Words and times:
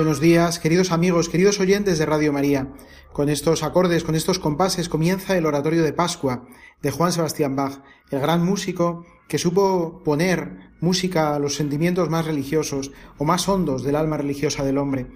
Buenos 0.00 0.18
días, 0.18 0.58
queridos 0.58 0.92
amigos, 0.92 1.28
queridos 1.28 1.60
oyentes 1.60 1.98
de 1.98 2.06
Radio 2.06 2.32
María. 2.32 2.68
Con 3.12 3.28
estos 3.28 3.62
acordes, 3.62 4.02
con 4.02 4.14
estos 4.14 4.38
compases 4.38 4.88
comienza 4.88 5.36
el 5.36 5.44
oratorio 5.44 5.82
de 5.82 5.92
Pascua 5.92 6.48
de 6.80 6.90
Juan 6.90 7.12
Sebastián 7.12 7.54
Bach, 7.54 7.82
el 8.10 8.18
gran 8.18 8.42
músico 8.42 9.04
que 9.28 9.36
supo 9.36 10.02
poner 10.02 10.70
música 10.80 11.34
a 11.34 11.38
los 11.38 11.54
sentimientos 11.54 12.08
más 12.08 12.24
religiosos 12.24 12.92
o 13.18 13.26
más 13.26 13.46
hondos 13.46 13.82
del 13.82 13.94
alma 13.94 14.16
religiosa 14.16 14.64
del 14.64 14.78
hombre. 14.78 15.06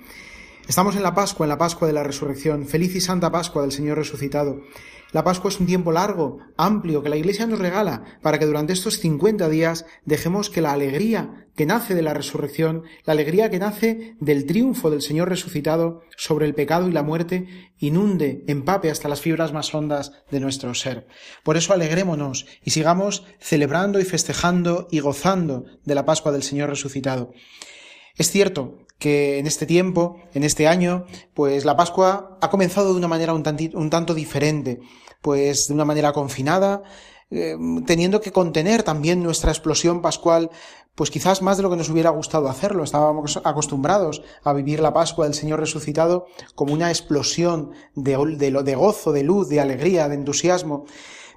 Estamos 0.67 0.97
en 0.97 1.03
la 1.03 1.15
Pascua, 1.15 1.45
en 1.45 1.51
la 1.51 1.59
Pascua 1.59 1.87
de 1.87 1.93
la 1.93 2.03
Resurrección. 2.03 2.67
Feliz 2.67 2.95
y 2.95 3.01
Santa 3.03 3.31
Pascua 3.31 3.61
del 3.61 3.73
Señor 3.73 3.99
resucitado. 3.99 4.63
La 5.13 5.23
Pascua 5.23 5.51
es 5.51 5.61
un 5.61 5.67
tiempo 5.67 5.93
largo, 5.93 6.39
amplio, 6.57 7.03
que 7.03 7.11
la 7.11 7.19
Iglesia 7.19 7.47
nos 7.47 7.59
regala 7.59 8.19
para 8.23 8.39
que 8.39 8.47
durante 8.47 8.73
estos 8.73 8.99
50 8.99 9.51
días 9.51 9.85
dejemos 10.07 10.49
que 10.49 10.63
la 10.63 10.73
alegría 10.73 11.49
que 11.55 11.67
nace 11.67 11.95
de 11.95 12.01
la 12.01 12.15
resurrección, 12.15 12.85
la 13.05 13.13
alegría 13.13 13.51
que 13.51 13.59
nace 13.59 14.17
del 14.21 14.47
triunfo 14.47 14.91
del 14.91 15.03
Señor 15.03 15.29
resucitado 15.29 16.01
sobre 16.17 16.47
el 16.47 16.55
pecado 16.55 16.89
y 16.89 16.93
la 16.93 17.03
muerte, 17.03 17.47
inunde, 17.79 18.43
empape 18.47 18.91
hasta 18.91 19.09
las 19.09 19.21
fibras 19.21 19.53
más 19.53 19.73
hondas 19.75 20.13
de 20.31 20.41
nuestro 20.41 20.73
ser. 20.73 21.07
Por 21.45 21.59
eso 21.59 21.75
alegrémonos 21.75 22.47
y 22.65 22.71
sigamos 22.71 23.27
celebrando 23.39 24.01
y 24.01 24.05
festejando 24.05 24.89
y 24.91 25.01
gozando 25.01 25.67
de 25.85 25.95
la 25.95 26.07
Pascua 26.07 26.33
del 26.33 26.43
Señor 26.43 26.71
resucitado. 26.71 27.35
Es 28.17 28.31
cierto 28.31 28.84
que 28.99 29.39
en 29.39 29.47
este 29.47 29.67
tiempo, 29.67 30.17
en 30.35 30.45
este 30.45 30.67
año, 30.67 31.05
pues 31.35 31.65
la 31.65 31.77
Pascua 31.77 32.39
ha 32.41 32.51
comenzado 32.51 32.93
de 32.93 32.99
una 32.99 33.09
manera 33.09 33.35
un, 33.35 33.91
tanto 33.91 34.15
diferente 34.15 34.81
pues 35.21 35.69
de 35.69 35.75
una 35.75 35.87
manera 35.87 36.13
confinada, 36.13 36.83
eh, 37.31 37.57
teniendo 37.87 38.21
que 38.21 38.31
contener 38.31 38.83
también 38.83 39.23
nuestra 39.23 39.51
explosión 39.51 40.03
pascual, 40.03 40.51
pues 40.95 41.11
quizás 41.11 41.43
más 41.43 41.57
de 41.57 41.63
lo 41.63 41.71
que 41.71 41.77
nos 41.77 41.89
hubiera 41.89 42.11
gustado 42.11 42.49
hacerlo. 42.49 42.85
Estábamos 42.85 43.41
acostumbrados 43.43 44.23
a 44.45 44.53
vivir 44.53 44.81
la 44.81 44.93
Pascua 44.93 45.25
del 45.25 45.35
Señor 45.35 45.61
resucitado 45.61 46.27
como 46.55 46.75
una 46.75 46.91
explosión 46.91 47.73
de, 47.95 48.17
de 48.37 48.75
gozo, 48.75 49.13
de 49.13 49.23
luz, 49.23 49.49
de 49.49 49.61
alegría, 49.61 50.09
de 50.09 50.15
entusiasmo. 50.17 50.85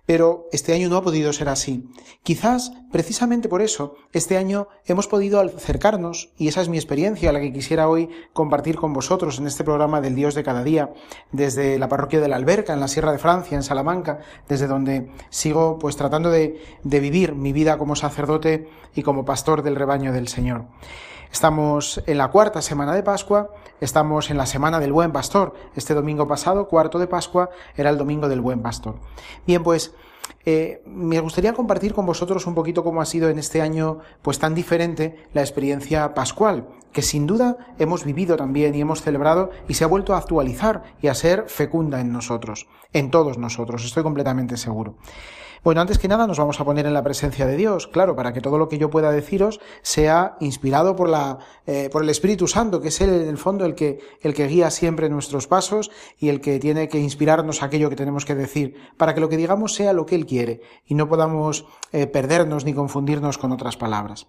Pero 0.08 0.48
este 0.54 0.74
año 0.74 0.90
no 0.90 0.96
ha 0.96 1.04
podido 1.04 1.34
ser 1.34 1.50
así. 1.50 1.88
Quizás, 2.24 2.72
precisamente 2.92 3.50
por 3.50 3.62
eso, 3.62 3.96
este 4.14 4.38
año 4.38 4.70
hemos 4.86 5.08
podido 5.08 5.42
acercarnos, 5.42 6.32
y 6.38 6.48
esa 6.48 6.62
es 6.62 6.70
mi 6.70 6.78
experiencia, 6.78 7.34
la 7.34 7.42
que 7.42 7.54
quisiera 7.54 7.90
hoy 7.90 8.10
compartir 8.32 8.78
con 8.78 8.94
vosotros 8.94 9.38
en 9.38 9.48
este 9.48 9.66
programa 9.66 10.00
del 10.00 10.16
Dios 10.16 10.34
de 10.34 10.44
cada 10.44 10.64
día, 10.64 10.94
desde 11.34 11.78
la 11.78 11.90
parroquia 11.90 12.22
de 12.22 12.30
la 12.30 12.38
Alberca, 12.38 12.74
en 12.74 12.80
la 12.80 12.88
Sierra 12.88 13.12
de 13.12 13.20
Francia, 13.20 13.58
en 13.58 13.64
Salamanca, 13.64 14.20
desde 14.48 14.68
donde 14.68 15.12
sigo 15.30 15.78
pues 15.78 15.98
tratando 15.98 16.32
de, 16.32 16.62
de 16.84 17.00
vivir 17.02 17.36
mi 17.36 17.52
vida 17.52 17.78
como 17.78 17.98
sacerdote 17.98 18.70
y 18.96 19.04
como 19.04 19.26
pastor 19.26 19.62
del 19.62 19.76
rebaño 19.76 20.14
del 20.14 20.30
Señor. 20.30 20.68
Estamos 21.32 22.02
en 22.08 22.18
la 22.18 22.30
cuarta 22.30 22.62
semana 22.62 22.96
de 22.96 23.04
Pascua, 23.04 23.50
estamos 23.82 24.30
en 24.30 24.38
la 24.38 24.46
semana 24.46 24.80
del 24.80 24.94
Buen 24.94 25.12
Pastor. 25.12 25.54
Este 25.76 25.94
domingo 25.94 26.28
pasado, 26.28 26.68
cuarto 26.68 27.00
de 27.00 27.08
Pascua, 27.08 27.50
era 27.76 27.90
el 27.90 27.98
domingo 27.98 28.28
del 28.28 28.42
Buen 28.42 28.62
Pastor. 28.62 28.96
Bien, 29.46 29.64
pues 29.64 29.94
eh, 30.46 30.82
me 30.86 31.20
gustaría 31.20 31.54
compartir 31.54 31.94
con 31.94 32.06
vosotros 32.06 32.48
un 32.48 32.56
poquito 32.56 32.84
cómo 32.84 33.02
ha 33.02 33.06
sido 33.06 33.30
en 33.30 33.40
este 33.40 33.62
año 33.62 34.00
pues 34.22 34.40
tan 34.40 34.56
diferente 34.56 35.28
la 35.34 35.42
experiencia 35.42 36.14
pascual, 36.14 36.68
que 36.92 37.02
sin 37.02 37.28
duda 37.28 37.58
hemos 37.80 38.04
vivido 38.04 38.38
también 38.38 38.74
y 38.76 38.82
hemos 38.82 39.02
celebrado 39.02 39.52
y 39.68 39.74
se 39.74 39.84
ha 39.84 39.88
vuelto 39.88 40.14
a 40.14 40.18
actualizar 40.18 40.84
y 41.02 41.08
a 41.08 41.14
ser 41.14 41.46
fecunda 41.48 42.00
en 42.00 42.12
nosotros, 42.12 42.68
en 42.94 43.12
todos 43.12 43.38
nosotros, 43.38 43.86
estoy 43.86 44.04
completamente 44.04 44.58
seguro. 44.58 44.96
Bueno, 45.64 45.82
antes 45.82 45.98
que 45.98 46.08
nada 46.08 46.28
nos 46.28 46.38
vamos 46.38 46.60
a 46.60 46.66
poner 46.66 46.86
en 46.86 46.94
la 46.94 47.04
presencia 47.04 47.46
de 47.46 47.58
Dios, 47.58 47.88
claro, 47.88 48.16
para 48.16 48.34
que 48.34 48.42
todo 48.42 48.58
lo 48.58 48.70
que 48.70 48.78
yo 48.78 48.90
pueda 48.90 49.12
deciros 49.12 49.60
sea 49.82 50.38
inspirado 50.40 50.96
por, 50.96 51.10
la, 51.10 51.40
eh, 51.66 51.90
por 51.92 52.04
el 52.04 52.10
Espíritu 52.10 52.48
Santo, 52.48 52.82
que 52.82 52.90
es 52.90 53.02
Él 53.02 53.10
en 53.10 53.28
el 53.28 53.38
fondo 53.38 53.66
el 53.66 53.76
que, 53.76 54.00
el 54.22 54.34
que 54.34 54.48
guía 54.48 54.70
siempre 54.70 55.10
nuestros 55.10 55.48
pasos 55.48 55.92
y 56.20 56.30
el 56.30 56.42
que 56.42 56.60
tiene 56.60 56.88
que 56.88 57.00
inspirarnos 57.00 57.64
aquello 57.64 57.90
que 57.90 57.96
tenemos 57.96 58.26
que 58.26 58.36
decir, 58.36 58.76
para 58.98 59.14
que 59.14 59.22
lo 59.22 59.30
que 59.30 59.38
digamos 59.38 59.74
sea 59.74 59.94
lo 59.94 60.06
que 60.06 60.16
Él 60.16 60.26
quiere 60.26 60.62
y 60.86 60.96
no 60.96 61.10
podamos 61.10 61.66
eh, 61.92 62.08
perdernos 62.08 62.66
ni 62.66 62.74
confundirnos 62.74 63.38
con 63.38 63.52
otras 63.52 63.78
palabras. 63.78 64.28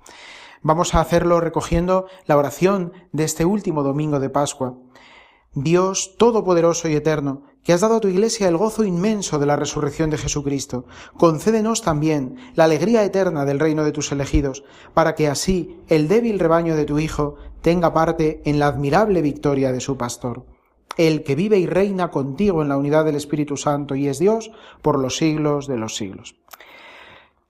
Vamos 0.63 0.95
a 0.95 1.01
hacerlo 1.01 1.41
recogiendo 1.41 2.07
la 2.27 2.37
oración 2.37 2.93
de 3.13 3.25
este 3.25 3.45
último 3.45 3.83
domingo 3.83 4.19
de 4.19 4.31
Pascua. 4.31 4.77
Dios 5.55 6.17
Todopoderoso 6.19 6.89
y 6.89 6.95
Eterno, 6.95 7.43
que 7.63 7.73
has 7.73 7.81
dado 7.81 7.97
a 7.97 8.01
tu 8.01 8.09
Iglesia 8.09 8.49
el 8.49 8.57
gozo 8.57 8.85
inmenso 8.85 9.39
de 9.39 9.47
la 9.47 9.57
resurrección 9.57 10.11
de 10.11 10.19
Jesucristo, 10.19 10.87
concédenos 11.17 11.83
también 11.83 12.37
la 12.55 12.65
alegría 12.65 13.05
eterna 13.05 13.45
del 13.45 13.61
reino 13.61 13.85
de 13.85 13.93
tus 13.93 14.11
elegidos, 14.13 14.65
para 14.95 15.15
que 15.15 15.29
así 15.29 15.77
el 15.89 16.09
débil 16.09 16.39
rebaño 16.39 16.77
de 16.77 16.85
tu 16.85 16.99
Hijo 16.99 17.37
tenga 17.61 17.93
parte 17.93 18.41
en 18.45 18.59
la 18.59 18.69
admirable 18.69 19.23
victoria 19.23 19.73
de 19.73 19.81
su 19.81 19.97
pastor. 19.97 20.47
El 20.97 21.23
que 21.23 21.35
vive 21.35 21.59
y 21.59 21.67
reina 21.67 22.11
contigo 22.11 22.63
en 22.63 22.69
la 22.69 22.77
unidad 22.77 23.05
del 23.05 23.17
Espíritu 23.17 23.57
Santo 23.57 23.95
y 23.95 24.09
es 24.09 24.19
Dios 24.19 24.51
por 24.83 24.99
los 24.99 25.17
siglos 25.17 25.67
de 25.67 25.77
los 25.77 25.97
siglos. 25.97 26.37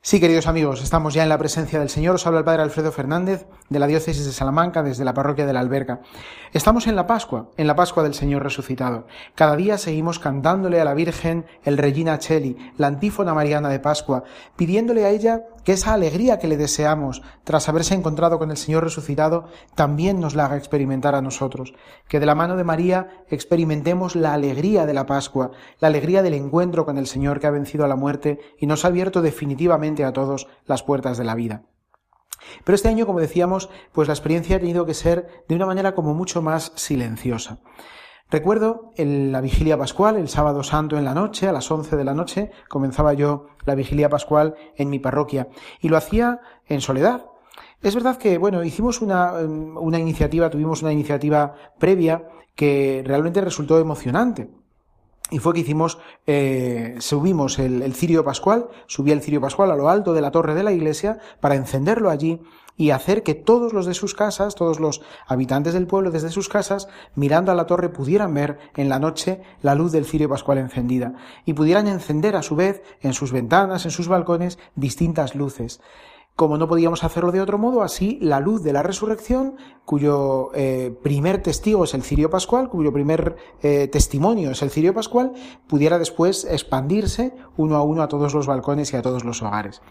Sí, 0.09 0.21
queridos 0.21 0.47
amigos, 0.47 0.83
estamos 0.83 1.13
ya 1.13 1.23
en 1.23 1.29
la 1.29 1.37
presencia 1.37 1.79
del 1.79 1.91
Señor. 1.91 2.15
Os 2.15 2.27
habla 2.27 2.39
el 2.39 2.45
Padre 2.47 2.63
Alfredo 2.63 2.93
Fernández 2.93 3.45
de 3.69 3.79
la 3.79 3.87
Diócesis 3.87 4.25
de 4.25 4.33
Salamanca 4.33 4.83
desde 4.83 5.05
la 5.05 5.13
parroquia 5.13 5.45
de 5.45 5.53
la 5.53 5.61
Alberca. 5.61 6.01
Estamos 6.55 6.87
en 6.87 6.97
la 6.97 7.07
Pascua, 7.07 7.51
en 7.59 7.67
la 7.67 7.77
Pascua 7.77 8.03
del 8.03 8.15
Señor 8.15 8.43
resucitado. 8.43 9.07
Cada 9.35 9.55
día 9.55 9.77
seguimos 9.77 10.19
cantándole 10.19 10.81
a 10.81 10.87
la 10.87 10.95
Virgen 10.95 11.45
el 11.63 11.77
Regina 11.77 12.19
Cheli, 12.19 12.57
la 12.79 12.87
antífona 12.87 13.35
mariana 13.35 13.69
de 13.69 13.81
Pascua, 13.81 14.25
pidiéndole 14.57 15.05
a 15.05 15.11
ella 15.11 15.43
que 15.69 15.75
esa 15.75 15.93
alegría 15.93 16.39
que 16.39 16.49
le 16.49 16.56
deseamos 16.56 17.21
tras 17.45 17.69
haberse 17.69 17.93
encontrado 17.95 18.39
con 18.39 18.51
el 18.51 18.56
Señor 18.56 18.84
resucitado 18.84 19.49
también 19.75 20.19
nos 20.19 20.34
la 20.34 20.47
haga 20.47 20.56
experimentar 20.56 21.15
a 21.15 21.21
nosotros. 21.21 21.75
Que 22.09 22.21
de 22.21 22.25
la 22.25 22.34
mano 22.34 22.56
de 22.56 22.65
María 22.65 23.27
experimentemos 23.29 24.17
la 24.17 24.33
alegría 24.33 24.87
de 24.87 24.95
la 24.95 25.05
Pascua, 25.05 25.51
la 25.78 25.89
alegría 25.89 26.23
del 26.23 26.33
encuentro 26.33 26.87
con 26.87 26.97
el 26.97 27.07
Señor 27.07 27.39
que 27.39 27.49
ha 27.49 27.51
vencido 27.51 27.84
a 27.84 27.89
la 27.89 27.97
muerte 27.97 28.41
y 28.59 28.67
nos 28.67 28.87
ha 28.87 28.89
abierto 28.89 29.21
definitivamente 29.21 30.07
a 30.07 30.15
todos 30.15 30.49
las 30.65 30.83
puertas 30.83 31.19
de 31.19 31.25
la 31.25 31.34
vida. 31.34 31.65
Pero 32.65 32.75
este 32.75 32.89
año, 32.89 33.05
como 33.05 33.21
decíamos, 33.21 33.69
pues 33.93 34.09
la 34.09 34.15
experiencia 34.15 34.57
ha 34.57 34.61
tenido 34.61 34.87
que 34.87 34.95
ser 34.95 35.45
de 35.49 35.55
una 35.55 35.67
manera 35.67 35.95
como 35.95 36.15
mucho 36.15 36.41
más 36.41 36.73
silenciosa. 36.77 37.59
Recuerdo 38.31 38.93
en 38.97 39.33
la 39.33 39.41
vigilia 39.41 39.78
pascual, 39.78 40.16
el 40.16 40.28
sábado 40.28 40.62
santo 40.62 40.99
en 40.99 41.05
la 41.05 41.15
noche, 41.15 41.49
a 41.49 41.53
las 41.53 41.71
once 41.71 41.97
de 41.97 42.05
la 42.05 42.12
noche, 42.12 42.50
comenzaba 42.69 43.15
yo 43.15 43.47
la 43.65 43.75
vigilia 43.75 44.11
pascual 44.11 44.55
en 44.77 44.91
mi 44.91 44.99
parroquia 44.99 45.49
y 45.81 45.89
lo 45.89 45.97
hacía 45.97 46.41
en 46.66 46.83
soledad. 46.83 47.25
Es 47.81 47.94
verdad 47.94 48.19
que, 48.19 48.37
bueno, 48.37 48.62
hicimos 48.65 49.00
una, 49.00 49.33
una 49.33 49.99
iniciativa, 49.99 50.50
tuvimos 50.50 50.83
una 50.83 50.93
iniciativa 50.93 51.55
previa 51.78 52.28
que 52.55 53.03
realmente 53.06 53.41
resultó 53.41 53.78
emocionante. 53.78 54.50
Y 55.31 55.41
fue 55.41 55.53
que 55.53 55.61
hicimos, 55.61 55.99
eh, 56.27 56.97
subimos 57.00 57.59
el, 57.59 57.92
cirio 57.95 58.25
pascual, 58.25 58.69
subí 58.86 59.13
el 59.13 59.21
cirio 59.21 59.41
pascual 59.41 59.71
a 59.71 59.77
lo 59.77 59.91
alto 59.91 60.15
de 60.15 60.22
la 60.22 60.30
torre 60.30 60.54
de 60.54 60.63
la 60.63 60.72
iglesia 60.72 61.19
para 61.41 61.54
encenderlo 61.54 62.09
allí 62.09 62.41
y 62.78 62.91
hacer 62.91 63.22
que 63.22 63.34
todos 63.34 63.72
los 63.75 63.84
de 63.84 63.92
sus 63.92 64.15
casas, 64.15 64.54
todos 64.54 64.80
los 64.80 65.03
habitantes 65.27 65.75
del 65.75 65.86
pueblo 65.86 66.10
desde 66.10 66.30
sus 66.30 66.48
casas, 66.48 66.89
mirando 67.15 67.53
a 67.53 67.54
la 67.54 67.66
torre, 67.66 67.91
pudieran 67.91 68.33
ver 68.33 68.59
en 68.77 68.89
la 68.89 69.01
noche 69.01 69.42
la 69.60 69.75
luz 69.75 69.92
del 69.92 70.07
cirio 70.07 70.28
pascual 70.28 70.59
encendida 70.59 71.15
y 71.45 71.53
pudieran 71.53 71.89
encender 71.89 72.36
a 72.36 72.42
su 72.42 72.57
vez 72.57 72.83
en 73.03 73.13
sus 73.13 73.33
ventanas, 73.33 73.84
en 73.84 73.91
sus 73.91 74.09
balcones, 74.09 74.59
distintas 74.77 75.34
luces. 75.34 75.80
Como 76.39 76.57
no 76.57 76.69
podíamos 76.69 77.03
hacerlo 77.03 77.33
de 77.33 77.41
otro 77.41 77.59
modo, 77.59 77.83
así 77.83 78.17
la 78.23 78.39
luz 78.39 78.63
de 78.63 78.73
la 78.73 78.85
resurrección, 78.85 79.57
cuyo 79.85 80.51
eh, 80.55 80.97
primer 81.03 81.43
testigo 81.43 81.83
es 81.83 81.95
el 81.95 82.05
cirio 82.05 82.31
pascual, 82.31 82.69
cuyo 82.69 82.93
primer 82.93 83.35
eh, 83.61 83.89
testimonio 83.89 84.53
es 84.53 84.63
el 84.63 84.71
cirio 84.71 84.95
pascual, 84.95 85.33
pudiera 85.67 85.99
después 85.99 86.45
expandirse 86.45 87.35
uno 87.57 87.75
a 87.75 87.83
uno 87.83 88.03
a 88.03 88.09
todos 88.09 88.35
los 88.35 88.47
balcones 88.47 88.93
y 88.93 88.97
a 88.97 89.03
todos 89.03 89.25
los 89.25 89.43
hogares. 89.43 89.83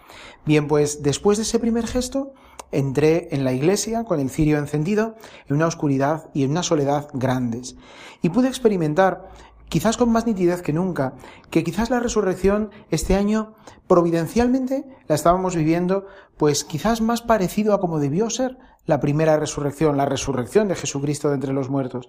Bien, 0.46 0.68
pues 0.68 1.02
después 1.02 1.36
de 1.36 1.42
ese 1.42 1.58
primer 1.58 1.86
gesto, 1.86 2.32
entré 2.72 3.28
en 3.30 3.44
la 3.44 3.52
iglesia 3.52 4.04
con 4.04 4.18
el 4.18 4.30
cirio 4.30 4.56
encendido, 4.56 5.16
en 5.48 5.56
una 5.56 5.66
oscuridad 5.66 6.30
y 6.32 6.44
en 6.44 6.52
una 6.52 6.62
soledad 6.62 7.08
grandes, 7.12 7.76
y 8.22 8.30
pude 8.30 8.48
experimentar 8.48 9.28
quizás 9.68 9.96
con 9.96 10.10
más 10.10 10.26
nitidez 10.26 10.62
que 10.62 10.72
nunca, 10.72 11.14
que 11.50 11.64
quizás 11.64 11.90
la 11.90 12.00
resurrección 12.00 12.70
este 12.90 13.14
año 13.14 13.54
providencialmente 13.86 14.84
la 15.06 15.14
estábamos 15.14 15.56
viviendo, 15.56 16.06
pues 16.36 16.64
quizás 16.64 17.00
más 17.00 17.22
parecido 17.22 17.74
a 17.74 17.80
como 17.80 17.98
debió 17.98 18.30
ser 18.30 18.58
la 18.86 19.00
primera 19.00 19.36
resurrección, 19.36 19.96
la 19.96 20.06
resurrección 20.06 20.68
de 20.68 20.74
Jesucristo 20.74 21.28
de 21.28 21.34
entre 21.34 21.52
los 21.52 21.68
muertos. 21.68 22.08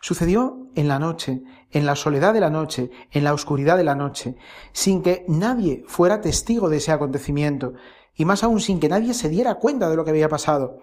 Sucedió 0.00 0.68
en 0.76 0.88
la 0.88 0.98
noche, 0.98 1.42
en 1.72 1.84
la 1.84 1.96
soledad 1.96 2.32
de 2.32 2.40
la 2.40 2.50
noche, 2.50 2.90
en 3.10 3.24
la 3.24 3.34
oscuridad 3.34 3.76
de 3.76 3.84
la 3.84 3.94
noche, 3.94 4.36
sin 4.72 5.02
que 5.02 5.24
nadie 5.28 5.84
fuera 5.86 6.20
testigo 6.20 6.68
de 6.70 6.78
ese 6.78 6.92
acontecimiento, 6.92 7.74
y 8.14 8.24
más 8.24 8.44
aún 8.44 8.60
sin 8.60 8.80
que 8.80 8.88
nadie 8.88 9.12
se 9.12 9.28
diera 9.28 9.56
cuenta 9.56 9.90
de 9.90 9.96
lo 9.96 10.04
que 10.04 10.10
había 10.10 10.28
pasado. 10.28 10.78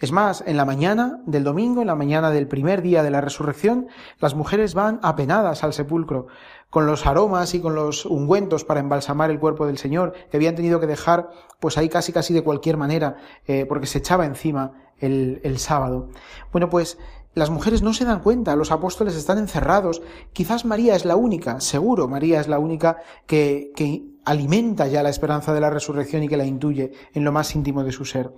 Es 0.00 0.12
más, 0.12 0.42
en 0.46 0.56
la 0.56 0.64
mañana 0.64 1.20
del 1.26 1.44
domingo, 1.44 1.82
en 1.82 1.86
la 1.86 1.94
mañana 1.94 2.30
del 2.30 2.48
primer 2.48 2.80
día 2.80 3.02
de 3.02 3.10
la 3.10 3.20
resurrección, 3.20 3.88
las 4.18 4.34
mujeres 4.34 4.72
van 4.72 4.98
apenadas 5.02 5.62
al 5.62 5.74
sepulcro, 5.74 6.26
con 6.70 6.86
los 6.86 7.06
aromas 7.06 7.52
y 7.52 7.60
con 7.60 7.74
los 7.74 8.06
ungüentos 8.06 8.64
para 8.64 8.80
embalsamar 8.80 9.30
el 9.30 9.38
cuerpo 9.38 9.66
del 9.66 9.76
Señor, 9.76 10.14
que 10.30 10.38
habían 10.38 10.56
tenido 10.56 10.80
que 10.80 10.86
dejar 10.86 11.28
pues 11.60 11.76
ahí 11.76 11.90
casi 11.90 12.14
casi 12.14 12.32
de 12.32 12.42
cualquier 12.42 12.78
manera, 12.78 13.16
eh, 13.46 13.66
porque 13.66 13.86
se 13.86 13.98
echaba 13.98 14.24
encima 14.24 14.72
el, 15.00 15.42
el 15.44 15.58
sábado. 15.58 16.08
Bueno, 16.50 16.70
pues 16.70 16.96
las 17.34 17.50
mujeres 17.50 17.82
no 17.82 17.92
se 17.92 18.04
dan 18.04 18.20
cuenta, 18.20 18.56
los 18.56 18.72
apóstoles 18.72 19.14
están 19.14 19.38
encerrados. 19.38 20.02
Quizás 20.32 20.64
María 20.64 20.96
es 20.96 21.04
la 21.04 21.16
única, 21.16 21.60
seguro 21.60 22.08
María 22.08 22.40
es 22.40 22.48
la 22.48 22.58
única 22.58 22.98
que, 23.26 23.72
que 23.76 24.04
alimenta 24.24 24.88
ya 24.88 25.02
la 25.02 25.10
esperanza 25.10 25.54
de 25.54 25.60
la 25.60 25.70
resurrección 25.70 26.22
y 26.22 26.28
que 26.28 26.36
la 26.36 26.44
intuye 26.44 26.92
en 27.14 27.24
lo 27.24 27.32
más 27.32 27.54
íntimo 27.54 27.84
de 27.84 27.92
su 27.92 28.04
ser. 28.04 28.32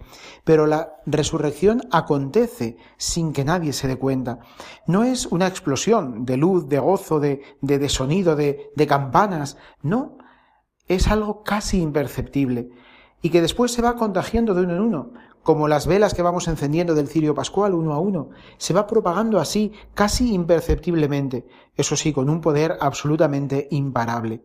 Pero 0.44 0.66
la 0.66 0.96
resurrección 1.06 1.82
acontece 1.90 2.76
sin 2.98 3.32
que 3.32 3.44
nadie 3.44 3.72
se 3.72 3.88
dé 3.88 3.96
cuenta. 3.96 4.40
No 4.86 5.04
es 5.04 5.26
una 5.26 5.46
explosión 5.46 6.24
de 6.24 6.36
luz, 6.36 6.68
de 6.68 6.78
gozo, 6.78 7.18
de, 7.18 7.40
de, 7.60 7.88
sonido, 7.88 8.36
de, 8.36 8.70
de 8.76 8.86
campanas. 8.86 9.56
No, 9.82 10.18
es 10.86 11.08
algo 11.08 11.42
casi 11.42 11.80
imperceptible 11.80 12.70
y 13.22 13.30
que 13.30 13.40
después 13.40 13.72
se 13.72 13.82
va 13.82 13.96
contagiando 13.96 14.52
de 14.52 14.62
uno 14.62 14.74
en 14.74 14.80
uno, 14.80 15.10
como 15.42 15.68
las 15.68 15.86
velas 15.86 16.12
que 16.12 16.22
vamos 16.22 16.48
encendiendo 16.48 16.94
del 16.94 17.08
cirio 17.08 17.34
pascual 17.34 17.74
uno 17.74 17.94
a 17.94 17.98
uno, 17.98 18.30
se 18.58 18.74
va 18.74 18.86
propagando 18.86 19.38
así 19.38 19.72
casi 19.94 20.34
imperceptiblemente, 20.34 21.46
eso 21.76 21.96
sí, 21.96 22.12
con 22.12 22.28
un 22.28 22.40
poder 22.40 22.76
absolutamente 22.80 23.68
imparable. 23.70 24.44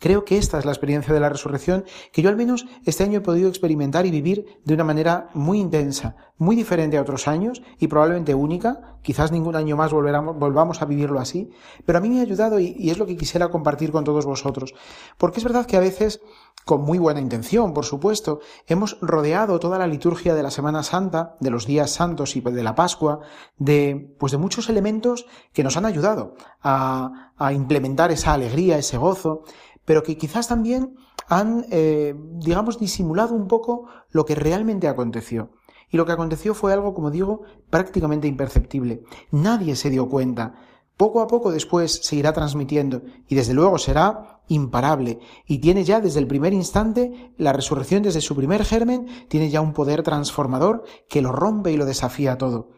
Creo 0.00 0.24
que 0.24 0.38
esta 0.38 0.58
es 0.58 0.64
la 0.64 0.72
experiencia 0.72 1.12
de 1.12 1.20
la 1.20 1.28
resurrección 1.28 1.84
que 2.10 2.22
yo 2.22 2.30
al 2.30 2.36
menos 2.36 2.66
este 2.86 3.04
año 3.04 3.18
he 3.18 3.20
podido 3.20 3.50
experimentar 3.50 4.06
y 4.06 4.10
vivir 4.10 4.46
de 4.64 4.72
una 4.72 4.82
manera 4.82 5.28
muy 5.34 5.60
intensa, 5.60 6.16
muy 6.38 6.56
diferente 6.56 6.96
a 6.96 7.02
otros 7.02 7.28
años 7.28 7.62
y 7.78 7.86
probablemente 7.86 8.34
única. 8.34 8.96
Quizás 9.02 9.30
ningún 9.30 9.56
año 9.56 9.76
más 9.76 9.92
volvamos 9.92 10.80
a 10.80 10.86
vivirlo 10.86 11.20
así, 11.20 11.50
pero 11.84 11.98
a 11.98 12.00
mí 12.00 12.08
me 12.08 12.20
ha 12.20 12.22
ayudado 12.22 12.58
y, 12.58 12.90
es 12.90 12.96
lo 12.96 13.04
que 13.04 13.18
quisiera 13.18 13.50
compartir 13.50 13.92
con 13.92 14.04
todos 14.04 14.24
vosotros. 14.24 14.72
Porque 15.18 15.38
es 15.38 15.44
verdad 15.44 15.66
que 15.66 15.76
a 15.76 15.80
veces 15.80 16.22
con 16.64 16.82
muy 16.82 16.98
buena 16.98 17.20
intención, 17.20 17.74
por 17.74 17.84
supuesto, 17.84 18.40
hemos 18.66 18.98
rodeado 19.02 19.60
toda 19.60 19.78
la 19.78 19.86
liturgia 19.86 20.34
de 20.34 20.42
la 20.42 20.50
Semana 20.50 20.82
Santa, 20.82 21.36
de 21.40 21.50
los 21.50 21.66
días 21.66 21.90
santos 21.90 22.36
y 22.36 22.40
de 22.40 22.62
la 22.62 22.74
Pascua, 22.74 23.20
de, 23.58 24.14
pues 24.18 24.32
de 24.32 24.38
muchos 24.38 24.68
elementos 24.70 25.26
que 25.52 25.64
nos 25.64 25.76
han 25.76 25.84
ayudado 25.84 26.36
a 26.62 27.52
implementar 27.52 28.12
esa 28.12 28.34
alegría, 28.34 28.76
ese 28.76 28.98
gozo, 28.98 29.44
pero 29.90 30.04
que 30.04 30.16
quizás 30.16 30.46
también 30.46 30.94
han, 31.26 31.66
eh, 31.72 32.14
digamos, 32.34 32.78
disimulado 32.78 33.34
un 33.34 33.48
poco 33.48 33.88
lo 34.12 34.24
que 34.24 34.36
realmente 34.36 34.86
aconteció. 34.86 35.50
Y 35.90 35.96
lo 35.96 36.06
que 36.06 36.12
aconteció 36.12 36.54
fue 36.54 36.72
algo, 36.72 36.94
como 36.94 37.10
digo, 37.10 37.42
prácticamente 37.70 38.28
imperceptible. 38.28 39.02
Nadie 39.32 39.74
se 39.74 39.90
dio 39.90 40.08
cuenta. 40.08 40.54
Poco 40.96 41.20
a 41.20 41.26
poco 41.26 41.50
después 41.50 42.02
se 42.04 42.14
irá 42.14 42.32
transmitiendo 42.32 43.02
y 43.26 43.34
desde 43.34 43.52
luego 43.52 43.78
será 43.78 44.42
imparable 44.46 45.18
y 45.44 45.58
tiene 45.58 45.82
ya 45.82 46.00
desde 46.00 46.20
el 46.20 46.28
primer 46.28 46.52
instante 46.52 47.32
la 47.36 47.52
resurrección 47.52 48.04
desde 48.04 48.20
su 48.20 48.36
primer 48.36 48.64
germen 48.64 49.08
tiene 49.26 49.50
ya 49.50 49.60
un 49.60 49.72
poder 49.72 50.04
transformador 50.04 50.84
que 51.08 51.20
lo 51.20 51.32
rompe 51.32 51.72
y 51.72 51.76
lo 51.76 51.84
desafía 51.84 52.38
todo. 52.38 52.68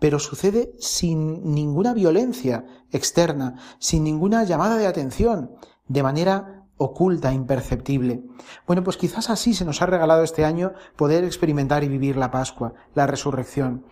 Pero 0.00 0.18
sucede 0.18 0.72
sin 0.80 1.54
ninguna 1.54 1.94
violencia 1.94 2.64
externa, 2.90 3.54
sin 3.78 4.02
ninguna 4.02 4.42
llamada 4.42 4.78
de 4.78 4.88
atención, 4.88 5.52
de 5.88 6.02
manera 6.02 6.55
oculta, 6.78 7.32
imperceptible. 7.32 8.22
Bueno, 8.66 8.82
pues 8.82 8.96
quizás 8.96 9.30
así 9.30 9.54
se 9.54 9.64
nos 9.64 9.82
ha 9.82 9.86
regalado 9.86 10.22
este 10.22 10.44
año 10.44 10.72
poder 10.96 11.24
experimentar 11.24 11.84
y 11.84 11.88
vivir 11.88 12.16
la 12.16 12.30
Pascua, 12.30 12.74
la 12.94 13.06
resurrección. 13.06 13.84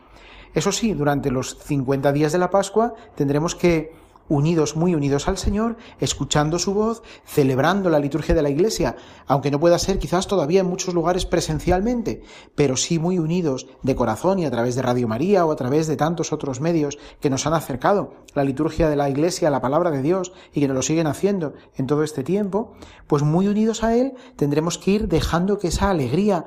Eso 0.54 0.70
sí, 0.70 0.92
durante 0.92 1.30
los 1.30 1.58
50 1.58 2.12
días 2.12 2.32
de 2.32 2.38
la 2.38 2.50
Pascua 2.50 2.94
tendremos 3.16 3.54
que 3.54 3.92
unidos, 4.28 4.76
muy 4.76 4.94
unidos 4.94 5.28
al 5.28 5.38
Señor, 5.38 5.76
escuchando 6.00 6.58
su 6.58 6.74
voz, 6.74 7.02
celebrando 7.24 7.90
la 7.90 7.98
liturgia 7.98 8.34
de 8.34 8.42
la 8.42 8.50
Iglesia, 8.50 8.96
aunque 9.26 9.50
no 9.50 9.60
pueda 9.60 9.78
ser 9.78 9.98
quizás 9.98 10.26
todavía 10.26 10.60
en 10.60 10.66
muchos 10.66 10.94
lugares 10.94 11.26
presencialmente, 11.26 12.22
pero 12.54 12.76
sí 12.76 12.98
muy 12.98 13.18
unidos 13.18 13.66
de 13.82 13.94
corazón 13.94 14.38
y 14.38 14.46
a 14.46 14.50
través 14.50 14.74
de 14.74 14.82
Radio 14.82 15.08
María 15.08 15.44
o 15.44 15.52
a 15.52 15.56
través 15.56 15.86
de 15.86 15.96
tantos 15.96 16.32
otros 16.32 16.60
medios 16.60 16.98
que 17.20 17.30
nos 17.30 17.46
han 17.46 17.54
acercado 17.54 18.14
la 18.34 18.44
liturgia 18.44 18.88
de 18.88 18.96
la 18.96 19.08
Iglesia, 19.08 19.50
la 19.50 19.60
palabra 19.60 19.90
de 19.90 20.02
Dios 20.02 20.32
y 20.52 20.60
que 20.60 20.68
nos 20.68 20.76
lo 20.76 20.82
siguen 20.82 21.06
haciendo 21.06 21.54
en 21.76 21.86
todo 21.86 22.02
este 22.02 22.22
tiempo, 22.22 22.74
pues 23.06 23.22
muy 23.22 23.48
unidos 23.48 23.84
a 23.84 23.94
Él 23.94 24.14
tendremos 24.36 24.78
que 24.78 24.92
ir 24.92 25.08
dejando 25.08 25.58
que 25.58 25.68
esa 25.68 25.90
alegría 25.90 26.46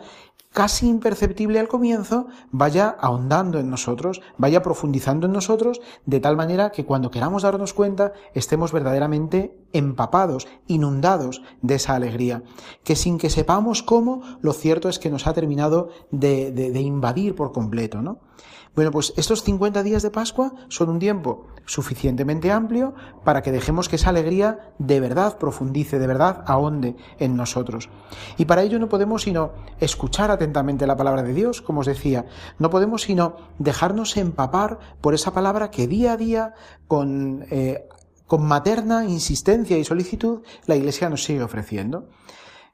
casi 0.57 0.89
imperceptible 0.89 1.59
al 1.59 1.67
comienzo, 1.67 2.25
vaya 2.49 2.89
ahondando 2.99 3.59
en 3.59 3.69
nosotros, 3.69 4.23
vaya 4.39 4.63
profundizando 4.63 5.27
en 5.27 5.33
nosotros, 5.33 5.81
de 6.07 6.19
tal 6.19 6.35
manera 6.35 6.71
que 6.71 6.83
cuando 6.83 7.11
queramos 7.11 7.43
darnos 7.43 7.75
cuenta 7.75 8.13
estemos 8.33 8.71
verdaderamente 8.71 9.55
empapados, 9.71 10.47
inundados 10.65 11.43
de 11.61 11.75
esa 11.75 11.93
alegría, 11.93 12.41
que 12.83 12.95
sin 12.95 13.19
que 13.19 13.29
sepamos 13.29 13.83
cómo, 13.83 14.23
lo 14.41 14.51
cierto 14.51 14.89
es 14.89 14.97
que 14.97 15.11
nos 15.11 15.27
ha 15.27 15.35
terminado 15.35 15.89
de, 16.09 16.51
de 16.51 16.81
invadir 16.81 17.35
por 17.35 17.51
completo, 17.51 18.01
¿no? 18.01 18.17
Bueno, 18.75 18.91
pues 18.91 19.11
estos 19.17 19.41
50 19.43 19.81
días 19.81 20.03
de 20.03 20.11
Pascua 20.11 20.53
son 20.67 20.89
un 20.89 20.99
tiempo 20.99 21.47
suficientemente 21.65 22.51
amplio 22.51 22.93
para 23.23 23.41
que 23.41 23.51
dejemos 23.51 23.89
que 23.89 23.95
esa 23.95 24.09
alegría 24.09 24.71
de 24.77 24.99
verdad 24.99 25.39
profundice, 25.39 25.97
de 25.97 26.05
verdad 26.05 26.43
ahonde 26.45 26.95
en 27.17 27.35
nosotros. 27.35 27.89
Y 28.37 28.45
para 28.45 28.61
ello 28.61 28.77
no 28.77 28.87
podemos 28.87 29.23
sino 29.23 29.53
escuchar 29.79 30.29
atentamente 30.29 30.85
la 30.85 30.95
palabra 30.95 31.23
de 31.23 31.33
Dios, 31.33 31.61
como 31.61 31.79
os 31.79 31.87
decía, 31.87 32.25
no 32.59 32.69
podemos 32.69 33.01
sino 33.01 33.37
dejarnos 33.57 34.15
empapar 34.15 34.77
por 35.01 35.15
esa 35.15 35.33
palabra 35.33 35.71
que 35.71 35.87
día 35.87 36.13
a 36.13 36.17
día, 36.17 36.53
con, 36.87 37.45
eh, 37.49 37.87
con 38.27 38.45
materna 38.45 39.05
insistencia 39.05 39.77
y 39.77 39.83
solicitud, 39.83 40.43
la 40.67 40.75
Iglesia 40.75 41.09
nos 41.09 41.23
sigue 41.23 41.41
ofreciendo. 41.41 42.09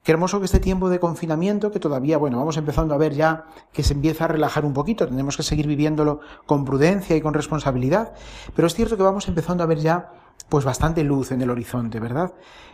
Qué 0.03 0.12
hermoso 0.12 0.39
que 0.39 0.45
este 0.45 0.60
tiempo 0.60 0.89
de 0.89 1.00
confinamiento, 1.00 1.72
que 1.72 1.79
todavía, 1.79 2.17
bueno, 2.17 2.38
vamos 2.38 2.57
empezando 2.57 2.93
a 2.93 2.98
ver 2.98 3.13
ya 3.13 3.45
que 3.72 3.83
se 3.83 3.93
empieza 3.93 4.25
a 4.25 4.27
relajar 4.27 4.65
un 4.65 4.74
poquito, 4.74 5.07
tenemos 5.07 5.38
que 5.38 5.43
seguir 5.43 5.65
viviéndolo 5.65 6.19
con 6.45 6.65
prudencia 6.65 7.15
y 7.15 7.22
con 7.22 7.33
responsabilidad, 7.33 8.13
pero 8.53 8.67
es 8.67 8.74
cierto 8.74 8.98
que 8.98 9.03
vamos 9.03 9.29
empezando 9.29 9.63
a 9.63 9.67
ver 9.67 9.79
ya 9.79 10.12
pues 10.50 10.65
bastante 10.65 11.05
luz 11.05 11.31
en 11.31 11.41
el 11.41 11.50
horizonte, 11.50 12.01
¿verdad? 12.01 12.33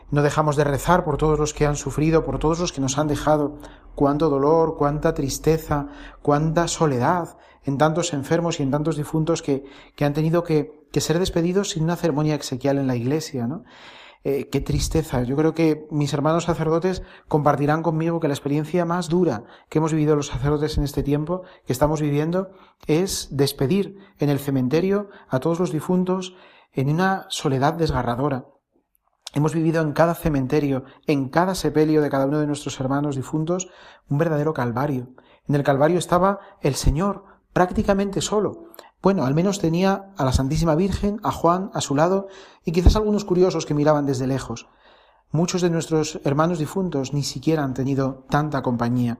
No 0.09 0.23
dejamos 0.23 0.55
de 0.55 0.63
rezar 0.63 1.03
por 1.03 1.17
todos 1.17 1.37
los 1.37 1.53
que 1.53 1.67
han 1.67 1.75
sufrido, 1.75 2.25
por 2.25 2.39
todos 2.39 2.59
los 2.59 2.73
que 2.73 2.81
nos 2.81 2.97
han 2.97 3.07
dejado, 3.07 3.59
cuánto 3.93 4.27
dolor, 4.27 4.75
cuánta 4.75 5.13
tristeza, 5.13 5.87
cuánta 6.23 6.67
soledad 6.67 7.37
en 7.63 7.77
tantos 7.77 8.11
enfermos 8.13 8.59
y 8.59 8.63
en 8.63 8.71
tantos 8.71 8.97
difuntos 8.97 9.43
que, 9.43 9.65
que 9.95 10.03
han 10.03 10.13
tenido 10.13 10.43
que, 10.43 10.87
que 10.91 10.99
ser 10.99 11.19
despedidos 11.19 11.69
sin 11.69 11.83
una 11.83 11.95
ceremonia 11.95 12.33
exequial 12.33 12.79
en 12.79 12.87
la 12.87 12.95
iglesia, 12.95 13.45
¿no? 13.45 13.65
Eh, 14.25 14.49
qué 14.49 14.59
tristeza. 14.59 15.23
Yo 15.23 15.37
creo 15.37 15.53
que 15.53 15.87
mis 15.91 16.13
hermanos 16.13 16.43
sacerdotes 16.43 17.03
compartirán 17.29 17.81
conmigo 17.81 18.19
que 18.19 18.27
la 18.27 18.33
experiencia 18.33 18.83
más 18.83 19.07
dura 19.07 19.43
que 19.69 19.77
hemos 19.77 19.93
vivido 19.93 20.17
los 20.17 20.27
sacerdotes 20.27 20.77
en 20.77 20.83
este 20.83 21.03
tiempo 21.03 21.43
que 21.65 21.71
estamos 21.71 22.01
viviendo 22.01 22.51
es 22.85 23.29
despedir 23.31 23.97
en 24.19 24.29
el 24.29 24.39
cementerio 24.39 25.09
a 25.29 25.39
todos 25.39 25.59
los 25.59 25.71
difuntos 25.71 26.35
en 26.73 26.89
una 26.89 27.27
soledad 27.29 27.75
desgarradora. 27.75 28.45
Hemos 29.33 29.53
vivido 29.53 29.81
en 29.81 29.93
cada 29.93 30.15
cementerio, 30.15 30.83
en 31.07 31.29
cada 31.29 31.55
sepelio 31.55 32.01
de 32.01 32.09
cada 32.09 32.25
uno 32.25 32.39
de 32.39 32.47
nuestros 32.47 32.79
hermanos 32.79 33.15
difuntos, 33.15 33.69
un 34.09 34.17
verdadero 34.17 34.53
calvario. 34.53 35.09
En 35.47 35.55
el 35.55 35.63
calvario 35.63 35.97
estaba 35.97 36.39
el 36.61 36.75
Señor, 36.75 37.23
prácticamente 37.53 38.21
solo, 38.21 38.71
bueno, 39.01 39.25
al 39.25 39.33
menos 39.33 39.59
tenía 39.59 40.11
a 40.17 40.25
la 40.25 40.33
Santísima 40.33 40.75
Virgen, 40.75 41.19
a 41.23 41.31
Juan 41.31 41.71
a 41.73 41.81
su 41.81 41.95
lado 41.95 42.27
y 42.65 42.71
quizás 42.71 42.95
algunos 42.95 43.25
curiosos 43.25 43.65
que 43.65 43.73
miraban 43.73 44.05
desde 44.05 44.27
lejos. 44.27 44.67
Muchos 45.31 45.61
de 45.61 45.69
nuestros 45.69 46.19
hermanos 46.23 46.59
difuntos 46.59 47.13
ni 47.13 47.23
siquiera 47.23 47.63
han 47.63 47.73
tenido 47.73 48.25
tanta 48.29 48.61
compañía. 48.61 49.19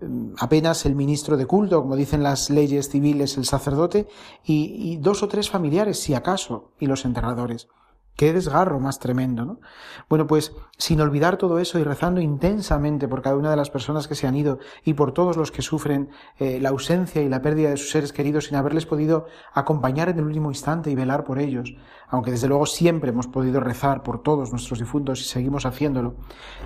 Mm, 0.00 0.34
apenas 0.38 0.86
el 0.86 0.94
ministro 0.94 1.36
de 1.36 1.46
culto, 1.46 1.82
como 1.82 1.94
dicen 1.94 2.22
las 2.22 2.50
leyes 2.50 2.88
civiles, 2.88 3.36
el 3.36 3.44
sacerdote, 3.44 4.08
y, 4.44 4.92
y 4.92 4.96
dos 4.96 5.22
o 5.22 5.28
tres 5.28 5.50
familiares, 5.50 6.00
si 6.00 6.14
acaso, 6.14 6.72
y 6.80 6.86
los 6.86 7.04
enterradores. 7.04 7.68
Qué 8.16 8.32
desgarro 8.32 8.80
más 8.80 8.98
tremendo, 8.98 9.44
¿no? 9.44 9.60
Bueno, 10.08 10.26
pues 10.26 10.54
sin 10.78 11.02
olvidar 11.02 11.36
todo 11.36 11.58
eso 11.58 11.78
y 11.78 11.84
rezando 11.84 12.22
intensamente 12.22 13.08
por 13.08 13.20
cada 13.20 13.36
una 13.36 13.50
de 13.50 13.56
las 13.56 13.68
personas 13.68 14.08
que 14.08 14.14
se 14.14 14.26
han 14.26 14.34
ido 14.34 14.58
y 14.84 14.94
por 14.94 15.12
todos 15.12 15.36
los 15.36 15.52
que 15.52 15.60
sufren 15.60 16.08
eh, 16.38 16.58
la 16.58 16.70
ausencia 16.70 17.20
y 17.20 17.28
la 17.28 17.42
pérdida 17.42 17.68
de 17.68 17.76
sus 17.76 17.90
seres 17.90 18.14
queridos 18.14 18.46
sin 18.46 18.56
haberles 18.56 18.86
podido 18.86 19.26
acompañar 19.52 20.08
en 20.08 20.18
el 20.18 20.24
último 20.24 20.50
instante 20.50 20.90
y 20.90 20.94
velar 20.94 21.24
por 21.24 21.38
ellos, 21.38 21.74
aunque 22.08 22.30
desde 22.30 22.48
luego 22.48 22.64
siempre 22.64 23.10
hemos 23.10 23.26
podido 23.26 23.60
rezar 23.60 24.02
por 24.02 24.22
todos 24.22 24.50
nuestros 24.50 24.78
difuntos 24.78 25.20
y 25.20 25.24
seguimos 25.24 25.66
haciéndolo. 25.66 26.14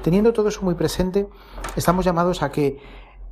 Teniendo 0.02 0.32
todo 0.32 0.50
eso 0.50 0.62
muy 0.62 0.76
presente, 0.76 1.28
estamos 1.74 2.04
llamados 2.04 2.44
a 2.44 2.52
que 2.52 2.78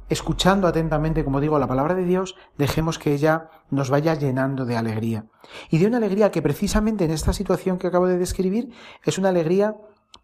escuchando 0.09 0.67
atentamente, 0.67 1.25
como 1.25 1.41
digo, 1.41 1.59
la 1.59 1.67
palabra 1.67 1.95
de 1.95 2.05
Dios, 2.05 2.35
dejemos 2.57 2.99
que 2.99 3.13
ella 3.13 3.51
nos 3.71 3.91
vaya 3.91 4.15
llenando 4.15 4.65
de 4.65 4.77
alegría. 4.77 5.27
Y 5.71 5.79
de 5.79 5.87
una 5.87 5.99
alegría 5.99 6.31
que 6.31 6.43
precisamente 6.43 7.05
en 7.05 7.11
esta 7.11 7.33
situación 7.33 7.79
que 7.79 7.87
acabo 7.87 8.07
de 8.07 8.19
describir 8.19 8.71
es 9.05 9.19
una 9.19 9.29
alegría 9.29 9.77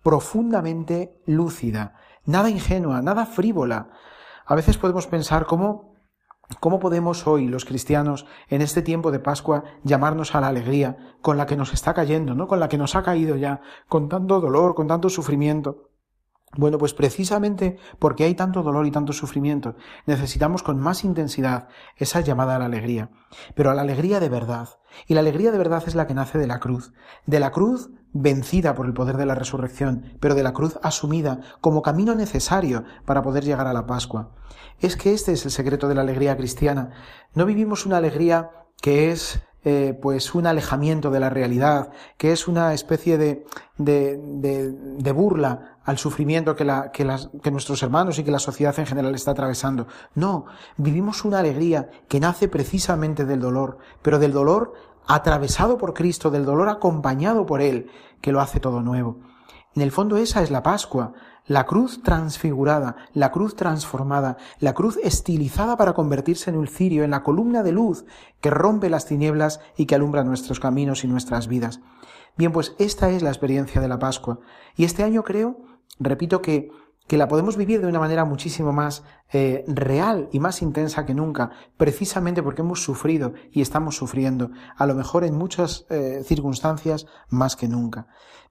profundamente 0.03 1.17
lúcida, 1.27 1.95
nada 2.25 2.51
ingenua, 2.51 3.03
nada 3.03 3.27
frívola. 3.27 3.91
A 4.47 4.55
veces 4.55 4.79
podemos 4.79 5.07
pensar 5.07 5.47
cómo, 5.47 5.95
cómo 6.61 6.79
podemos 6.79 7.27
hoy 7.27 7.47
los 7.47 7.65
cristianos 7.65 8.27
en 8.49 8.63
este 8.63 8.83
tiempo 8.83 9.11
de 9.11 9.21
Pascua 9.21 9.65
llamarnos 9.83 10.35
a 10.35 10.41
la 10.41 10.49
alegría 10.49 11.17
con 11.21 11.37
la 11.37 11.47
que 11.47 11.57
nos 11.57 11.73
está 11.73 11.95
cayendo, 11.95 12.35
¿no? 12.35 12.47
Con 12.47 12.61
la 12.61 12.69
que 12.69 12.79
nos 12.79 12.95
ha 12.97 13.03
caído 13.03 13.37
ya, 13.37 13.61
con 13.89 14.09
tanto 14.09 14.41
dolor, 14.41 14.75
con 14.75 14.87
tanto 14.87 15.09
sufrimiento. 15.09 15.91
Bueno, 16.57 16.79
pues 16.79 16.95
precisamente 16.95 17.79
porque 17.99 18.25
hay 18.25 18.35
tanto 18.35 18.63
dolor 18.63 18.87
y 18.87 18.91
tanto 18.91 19.13
sufrimiento, 19.13 19.75
necesitamos 20.07 20.63
con 20.63 20.79
más 20.79 21.05
intensidad 21.05 21.69
esa 21.97 22.21
llamada 22.21 22.57
a 22.57 22.59
la 22.59 22.67
alegría, 22.67 23.11
pero 23.55 23.71
a 23.71 23.75
la 23.75 23.83
alegría 23.83 24.21
de 24.21 24.29
verdad. 24.29 24.69
Y 25.09 25.15
la 25.15 25.21
alegría 25.21 25.51
de 25.51 25.59
verdad 25.59 25.83
es 25.87 25.95
la 25.95 26.07
que 26.07 26.15
nace 26.15 26.39
de 26.39 26.47
la 26.47 26.61
cruz, 26.61 26.93
de 27.27 27.41
la 27.41 27.51
cruz 27.51 27.91
vencida 28.13 28.77
por 28.77 28.87
el 28.87 28.95
poder 28.95 29.17
de 29.17 29.27
la 29.27 29.35
resurrección, 29.35 30.17
pero 30.21 30.37
de 30.37 30.45
la 30.45 30.53
cruz 30.53 30.79
asumida 30.83 31.41
como 31.61 31.83
camino 31.83 32.15
necesario 32.15 32.85
para 33.05 33.23
poder 33.23 33.45
llegar 33.45 33.67
a 33.67 33.73
la 33.73 33.87
Pascua. 33.87 34.31
Es 34.81 34.97
que 34.97 35.13
este 35.13 35.33
es 35.33 35.45
el 35.45 35.51
secreto 35.51 35.89
de 35.89 35.97
la 35.97 36.03
alegría 36.03 36.37
cristiana. 36.37 36.91
No 37.35 37.45
vivimos 37.45 37.87
una 37.87 37.97
alegría 37.97 38.51
que 38.81 39.11
es 39.11 39.43
eh, 39.65 39.99
pues 40.01 40.35
un 40.35 40.47
alejamiento 40.47 41.11
de 41.11 41.21
la 41.21 41.31
realidad, 41.31 41.91
que 42.19 42.33
es 42.33 42.49
una 42.49 42.75
especie 42.75 43.17
de, 43.17 43.47
de, 43.79 44.19
de, 44.19 45.13
burla 45.13 45.79
al 45.85 45.97
sufrimiento 45.97 46.55
que, 46.55 46.65
la, 46.65 46.91
que, 46.93 47.05
las, 47.05 47.31
que 47.43 47.51
nuestros 47.51 47.83
hermanos 47.83 48.19
y 48.19 48.25
que 48.25 48.31
la 48.31 48.39
sociedad 48.39 48.79
en 48.79 48.85
general 48.85 49.15
está 49.15 49.31
atravesando. 49.31 49.87
No, 50.15 50.45
vivimos 50.77 51.25
una 51.25 51.39
alegría 51.39 51.89
que 52.09 52.21
nace 52.21 52.47
precisamente 52.49 53.25
del 53.25 53.41
dolor, 53.41 53.79
pero 54.03 54.19
del 54.19 54.33
dolor 54.33 54.75
atravesado 55.07 55.79
por 55.79 55.95
Cristo, 55.95 56.31
del 56.31 56.45
dolor 56.45 56.69
acompañado 56.69 57.47
por 57.47 57.63
Él, 57.63 57.91
que 58.21 58.33
lo 58.33 58.43
hace 58.43 58.61
todo 58.61 58.83
nuevo. 58.83 59.21
En 59.75 59.81
el 59.83 59.91
fondo 59.91 60.19
esa 60.19 60.43
es 60.43 60.51
la 60.51 60.63
Pascua, 60.63 61.15
la 61.47 61.67
cruz 61.67 62.03
transfigurada, 62.03 62.97
la 63.13 63.31
cruz 63.31 63.55
transformada, 63.55 64.37
la 64.61 64.73
cruz 64.73 64.99
estilizada 65.03 65.77
para 65.77 65.93
convertirse 65.93 66.51
en 66.51 66.57
un 66.57 66.67
cirio, 66.67 67.05
en 67.05 67.11
la 67.11 67.23
columna 67.23 67.63
de 67.63 67.73
luz 67.73 68.05
que 68.41 68.51
rompe 68.51 68.89
las 68.89 69.07
tinieblas 69.07 69.61
y 69.77 69.87
que 69.87 69.95
alumbra 69.95 70.25
nuestros 70.25 70.61
caminos 70.61 71.05
y 71.05 71.09
nuestras 71.09 71.49
vidas. 71.49 71.81
Bien, 72.37 72.53
pues 72.53 72.75
esta 72.79 73.11
es 73.11 73.23
la 73.23 73.31
experiencia 73.31 73.81
de 73.81 73.89
la 73.89 73.99
Pascua. 73.99 74.41
Y 74.77 74.85
este 74.85 75.03
año 75.03 75.23
creo, 75.23 75.63
repito 76.01 76.43
que 76.43 76.71
que 77.07 77.19
la 77.19 77.29
podemos 77.29 77.57
vivir 77.57 77.81
de 77.81 77.87
una 77.87 77.99
manera 77.99 78.25
muchísimo 78.25 78.73
más 78.73 79.05
eh, 79.33 79.65
real 79.67 80.29
y 80.33 80.41
más 80.41 80.63
intensa 80.63 81.05
que 81.05 81.15
nunca, 81.15 81.51
precisamente 81.77 82.43
porque 82.43 82.63
hemos 82.63 82.83
sufrido 82.83 83.35
y 83.53 83.61
estamos 83.61 83.97
sufriendo, 83.97 84.51
a 84.77 84.87
lo 84.87 84.95
mejor 84.95 85.25
en 85.25 85.37
muchas 85.37 85.87
eh, 85.91 86.23
circunstancias 86.25 87.07
más 87.29 87.57
que 87.57 87.69
nunca. 87.69 88.07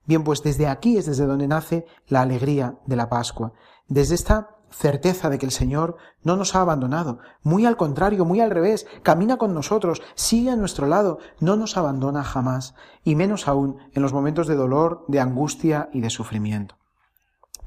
Bien, 0.06 0.22
pues 0.22 0.42
desde 0.42 0.68
aquí 0.68 0.98
es 0.98 1.06
desde 1.06 1.26
donde 1.26 1.48
nace 1.48 1.86
la 2.06 2.20
alegría 2.20 2.78
de 2.86 2.96
la 2.96 3.08
Pascua, 3.08 3.52
desde 3.88 4.14
esta 4.14 4.50
certeza 4.70 5.30
de 5.30 5.38
que 5.38 5.46
el 5.46 5.52
Señor 5.52 5.96
no 6.22 6.36
nos 6.36 6.54
ha 6.54 6.60
abandonado, 6.60 7.20
muy 7.42 7.64
al 7.64 7.76
contrario, 7.76 8.24
muy 8.24 8.40
al 8.40 8.50
revés, 8.50 8.86
camina 9.02 9.36
con 9.36 9.54
nosotros, 9.54 10.02
sigue 10.14 10.50
a 10.50 10.56
nuestro 10.56 10.86
lado, 10.86 11.18
no 11.40 11.56
nos 11.56 11.76
abandona 11.76 12.24
jamás, 12.24 12.74
y 13.04 13.14
menos 13.14 13.48
aún 13.48 13.78
en 13.94 14.02
los 14.02 14.12
momentos 14.12 14.46
de 14.46 14.56
dolor, 14.56 15.04
de 15.08 15.20
angustia 15.20 15.88
y 15.92 16.00
de 16.00 16.10
sufrimiento. 16.10 16.76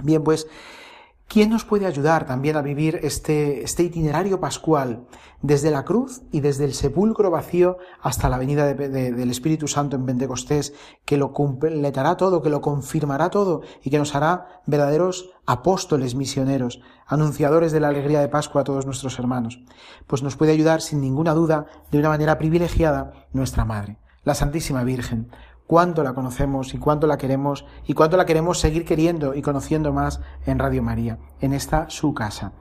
Bien, 0.03 0.23
pues 0.23 0.47
¿Quién 1.29 1.49
nos 1.49 1.65
puede 1.65 1.85
ayudar 1.85 2.25
también 2.25 2.55
a 2.55 2.61
vivir 2.61 3.01
este, 3.03 3.61
este, 3.61 3.83
itinerario 3.83 4.39
pascual 4.39 5.07
desde 5.41 5.71
la 5.71 5.83
cruz 5.83 6.21
y 6.31 6.39
desde 6.39 6.63
el 6.63 6.73
sepulcro 6.73 7.29
vacío 7.29 7.79
hasta 8.01 8.29
la 8.29 8.37
venida 8.37 8.73
del 8.73 9.29
Espíritu 9.29 9.67
Santo 9.67 9.97
en 9.97 10.05
Pentecostés, 10.05 10.73
que 11.03 11.17
lo 11.17 11.33
completará 11.33 12.15
todo, 12.15 12.41
que 12.41 12.49
lo 12.49 12.61
confirmará 12.61 13.29
todo 13.29 13.61
y 13.83 13.89
que 13.89 13.97
nos 13.97 14.15
hará 14.15 14.61
verdaderos 14.67 15.31
apóstoles 15.45 16.15
misioneros, 16.15 16.79
anunciadores 17.05 17.73
de 17.73 17.81
la 17.81 17.89
alegría 17.89 18.21
de 18.21 18.29
Pascua 18.29 18.61
a 18.61 18.63
todos 18.63 18.85
nuestros 18.85 19.19
hermanos? 19.19 19.59
Pues 20.07 20.23
nos 20.23 20.37
puede 20.37 20.53
ayudar 20.53 20.79
sin 20.79 21.01
ninguna 21.01 21.33
duda, 21.33 21.65
de 21.91 21.99
una 21.99 22.07
manera 22.07 22.37
privilegiada, 22.37 23.27
nuestra 23.33 23.65
Madre, 23.65 23.97
la 24.23 24.33
Santísima 24.33 24.85
Virgen, 24.85 25.29
cuánto 25.67 26.03
la 26.03 26.13
conocemos 26.13 26.73
y 26.73 26.79
cuánto 26.79 27.05
la 27.05 27.17
queremos 27.17 27.65
y 27.85 27.93
cuánto 27.93 28.17
la 28.17 28.25
queremos 28.25 28.59
seguir 28.59 28.85
queriendo 28.85 29.35
y 29.35 29.41
conociendo 29.41 29.93
más 29.93 30.21
en 30.45 30.57
Radio 30.57 30.81
María, 30.81 31.19
en 31.41 31.53
esta 31.53 31.89
su 31.89 32.13
casa. 32.13 32.53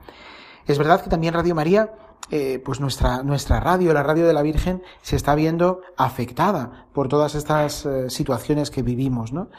Es 0.67 0.77
verdad 0.77 1.01
que 1.01 1.09
también 1.09 1.33
Radio 1.33 1.55
María, 1.55 1.93
eh, 2.29 2.61
pues 2.63 2.81
nuestra, 2.81 3.23
nuestra 3.23 3.61
radio, 3.61 3.93
la 3.93 4.03
radio 4.03 4.27
de 4.27 4.33
la 4.33 4.41
Virgen, 4.41 4.83
se 5.01 5.15
está 5.15 5.33
viendo 5.33 5.81
afectada 5.95 6.87
por 6.93 7.07
todas 7.07 7.35
estas 7.35 7.85
eh, 7.85 8.09
situaciones 8.09 8.69
que 8.69 8.83
vivimos, 8.83 9.31
¿no? 9.31 9.49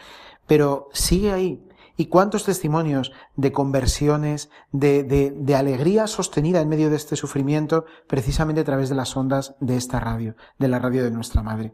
Pero 0.47 0.89
sigue 0.93 1.33
ahí, 1.33 1.68
¿Y 2.01 2.07
cuántos 2.07 2.45
testimonios 2.45 3.11
de 3.35 3.51
conversiones, 3.51 4.51
de, 4.71 5.03
de, 5.03 5.55
alegría 5.57 6.07
sostenida 6.07 6.61
en 6.61 6.69
medio 6.69 6.91
de 6.91 6.97
este 6.97 7.17
sufrimiento, 7.17 7.87
precisamente 8.07 8.61
a 8.61 8.65
través 8.65 8.89
de 8.89 8.95
las 8.95 9.17
ondas 9.17 9.57
de 9.59 9.77
esta 9.77 9.99
radio, 9.99 10.37
de 10.61 10.69
la 10.69 10.79
radio 10.79 11.03
de 11.03 11.11
nuestra 11.11 11.43
Madre? 11.43 11.73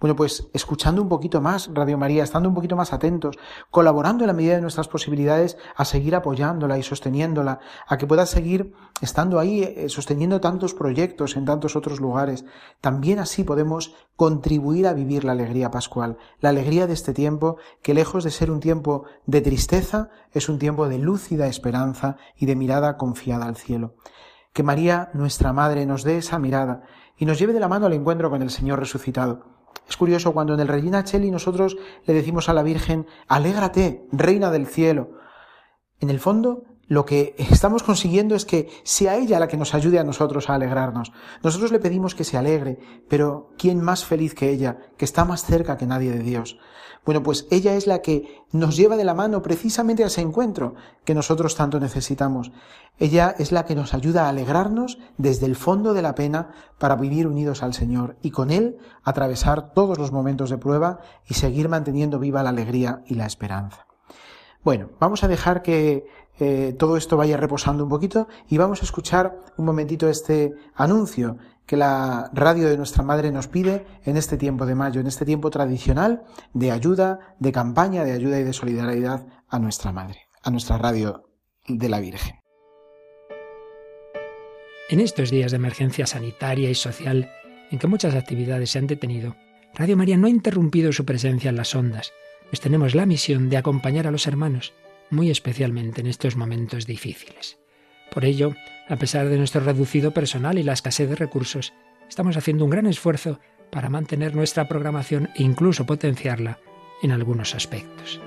Bueno, 0.00 0.16
pues 0.16 0.48
escuchando 0.54 1.02
un 1.02 1.10
poquito 1.10 1.42
más 1.42 1.68
Radio 1.74 1.98
María, 1.98 2.24
estando 2.24 2.48
un 2.48 2.54
poquito 2.54 2.74
más 2.74 2.94
atentos, 2.94 3.36
colaborando 3.70 4.24
en 4.24 4.28
la 4.28 4.32
medida 4.32 4.54
de 4.54 4.62
nuestras 4.62 4.88
posibilidades 4.88 5.58
a 5.76 5.84
seguir 5.84 6.14
apoyándola 6.14 6.78
y 6.78 6.82
sosteniéndola, 6.82 7.60
a 7.86 7.98
que 7.98 8.06
pueda 8.06 8.24
seguir 8.24 8.72
estando 9.02 9.38
ahí 9.38 9.62
eh, 9.62 9.90
sosteniendo 9.90 10.40
tantos 10.40 10.72
proyectos 10.72 11.36
en 11.36 11.44
tantos 11.44 11.76
otros 11.76 12.00
lugares. 12.00 12.46
También 12.80 13.18
así 13.18 13.44
podemos 13.44 13.94
contribuir 14.16 14.86
a 14.86 14.94
vivir 14.94 15.24
la 15.24 15.32
alegría 15.32 15.70
pascual, 15.70 16.16
la 16.40 16.48
alegría 16.48 16.86
de 16.86 16.94
este 16.94 17.12
tiempo 17.12 17.58
que 17.82 17.92
lejos 17.92 18.24
de 18.24 18.30
ser 18.30 18.50
un 18.50 18.60
tiempo 18.60 19.04
de 19.26 19.42
tristeza 19.66 20.10
es 20.30 20.48
un 20.48 20.60
tiempo 20.60 20.88
de 20.88 20.98
lúcida 20.98 21.48
esperanza 21.48 22.16
y 22.36 22.46
de 22.46 22.54
mirada 22.54 22.96
confiada 22.96 23.46
al 23.46 23.56
cielo. 23.56 23.96
Que 24.52 24.62
María, 24.62 25.10
nuestra 25.12 25.52
Madre, 25.52 25.86
nos 25.86 26.04
dé 26.04 26.18
esa 26.18 26.38
mirada 26.38 26.82
y 27.18 27.26
nos 27.26 27.36
lleve 27.40 27.52
de 27.52 27.58
la 27.58 27.66
mano 27.66 27.86
al 27.86 27.92
encuentro 27.92 28.30
con 28.30 28.42
el 28.42 28.50
Señor 28.50 28.78
resucitado. 28.78 29.44
Es 29.88 29.96
curioso 29.96 30.32
cuando 30.32 30.54
en 30.54 30.60
el 30.60 30.68
Regina 30.68 31.02
Cheli 31.02 31.32
nosotros 31.32 31.76
le 32.04 32.14
decimos 32.14 32.48
a 32.48 32.52
la 32.52 32.62
Virgen, 32.62 33.06
alégrate, 33.26 34.06
Reina 34.12 34.52
del 34.52 34.68
cielo. 34.68 35.18
En 35.98 36.10
el 36.10 36.20
fondo 36.20 36.62
lo 36.88 37.04
que 37.04 37.34
estamos 37.38 37.82
consiguiendo 37.82 38.34
es 38.34 38.44
que 38.44 38.68
sea 38.84 39.16
ella 39.16 39.40
la 39.40 39.48
que 39.48 39.56
nos 39.56 39.74
ayude 39.74 39.98
a 39.98 40.04
nosotros 40.04 40.48
a 40.48 40.54
alegrarnos. 40.54 41.12
Nosotros 41.42 41.72
le 41.72 41.80
pedimos 41.80 42.14
que 42.14 42.24
se 42.24 42.36
alegre, 42.36 42.78
pero 43.08 43.50
¿quién 43.58 43.80
más 43.80 44.04
feliz 44.04 44.34
que 44.34 44.50
ella, 44.50 44.78
que 44.96 45.04
está 45.04 45.24
más 45.24 45.44
cerca 45.44 45.76
que 45.76 45.86
nadie 45.86 46.12
de 46.12 46.22
Dios? 46.22 46.58
Bueno, 47.04 47.22
pues 47.22 47.46
ella 47.50 47.74
es 47.74 47.86
la 47.86 48.02
que 48.02 48.44
nos 48.50 48.76
lleva 48.76 48.96
de 48.96 49.04
la 49.04 49.14
mano 49.14 49.40
precisamente 49.40 50.02
a 50.02 50.08
ese 50.08 50.20
encuentro 50.20 50.74
que 51.04 51.14
nosotros 51.14 51.54
tanto 51.54 51.78
necesitamos. 51.78 52.50
Ella 52.98 53.34
es 53.38 53.52
la 53.52 53.64
que 53.64 53.76
nos 53.76 53.94
ayuda 53.94 54.26
a 54.26 54.30
alegrarnos 54.30 54.98
desde 55.16 55.46
el 55.46 55.54
fondo 55.54 55.94
de 55.94 56.02
la 56.02 56.16
pena 56.16 56.50
para 56.78 56.96
vivir 56.96 57.28
unidos 57.28 57.62
al 57.62 57.74
Señor 57.74 58.16
y 58.22 58.32
con 58.32 58.50
Él 58.50 58.78
atravesar 59.04 59.72
todos 59.72 59.98
los 59.98 60.10
momentos 60.10 60.50
de 60.50 60.58
prueba 60.58 60.98
y 61.28 61.34
seguir 61.34 61.68
manteniendo 61.68 62.18
viva 62.18 62.42
la 62.42 62.50
alegría 62.50 63.02
y 63.06 63.14
la 63.14 63.26
esperanza. 63.26 63.85
Bueno, 64.66 64.90
vamos 64.98 65.22
a 65.22 65.28
dejar 65.28 65.62
que 65.62 66.06
eh, 66.40 66.74
todo 66.76 66.96
esto 66.96 67.16
vaya 67.16 67.36
reposando 67.36 67.84
un 67.84 67.88
poquito 67.88 68.26
y 68.48 68.58
vamos 68.58 68.82
a 68.82 68.84
escuchar 68.84 69.38
un 69.56 69.64
momentito 69.64 70.10
este 70.10 70.54
anuncio 70.74 71.38
que 71.66 71.76
la 71.76 72.32
radio 72.32 72.68
de 72.68 72.76
nuestra 72.76 73.04
madre 73.04 73.30
nos 73.30 73.46
pide 73.46 73.86
en 74.04 74.16
este 74.16 74.36
tiempo 74.36 74.66
de 74.66 74.74
mayo, 74.74 75.00
en 75.00 75.06
este 75.06 75.24
tiempo 75.24 75.50
tradicional 75.50 76.24
de 76.52 76.72
ayuda, 76.72 77.36
de 77.38 77.52
campaña, 77.52 78.02
de 78.02 78.10
ayuda 78.10 78.40
y 78.40 78.42
de 78.42 78.52
solidaridad 78.52 79.24
a 79.48 79.60
nuestra 79.60 79.92
madre, 79.92 80.22
a 80.42 80.50
nuestra 80.50 80.78
radio 80.78 81.30
de 81.68 81.88
la 81.88 82.00
Virgen. 82.00 82.34
En 84.88 84.98
estos 84.98 85.30
días 85.30 85.52
de 85.52 85.58
emergencia 85.58 86.08
sanitaria 86.08 86.68
y 86.68 86.74
social, 86.74 87.30
en 87.70 87.78
que 87.78 87.86
muchas 87.86 88.16
actividades 88.16 88.72
se 88.72 88.80
han 88.80 88.88
detenido, 88.88 89.36
Radio 89.74 89.96
María 89.96 90.16
no 90.16 90.26
ha 90.26 90.30
interrumpido 90.30 90.90
su 90.90 91.04
presencia 91.04 91.50
en 91.50 91.56
las 91.56 91.72
ondas, 91.76 92.12
pues 92.50 92.60
tenemos 92.60 92.94
la 92.94 93.06
misión 93.06 93.48
de 93.50 93.56
acompañar 93.56 94.06
a 94.06 94.10
los 94.10 94.26
hermanos 94.26 94.72
muy 95.10 95.30
especialmente 95.30 96.00
en 96.00 96.06
estos 96.06 96.36
momentos 96.36 96.86
difíciles. 96.86 97.58
Por 98.10 98.24
ello, 98.24 98.54
a 98.88 98.96
pesar 98.96 99.28
de 99.28 99.38
nuestro 99.38 99.60
reducido 99.60 100.12
personal 100.12 100.58
y 100.58 100.62
la 100.62 100.72
escasez 100.72 101.08
de 101.08 101.16
recursos, 101.16 101.74
estamos 102.08 102.36
haciendo 102.36 102.64
un 102.64 102.70
gran 102.70 102.86
esfuerzo 102.86 103.40
para 103.70 103.90
mantener 103.90 104.34
nuestra 104.34 104.68
programación 104.68 105.30
e 105.36 105.42
incluso 105.42 105.86
potenciarla 105.86 106.58
en 107.02 107.12
algunos 107.12 107.54
aspectos. 107.54 108.20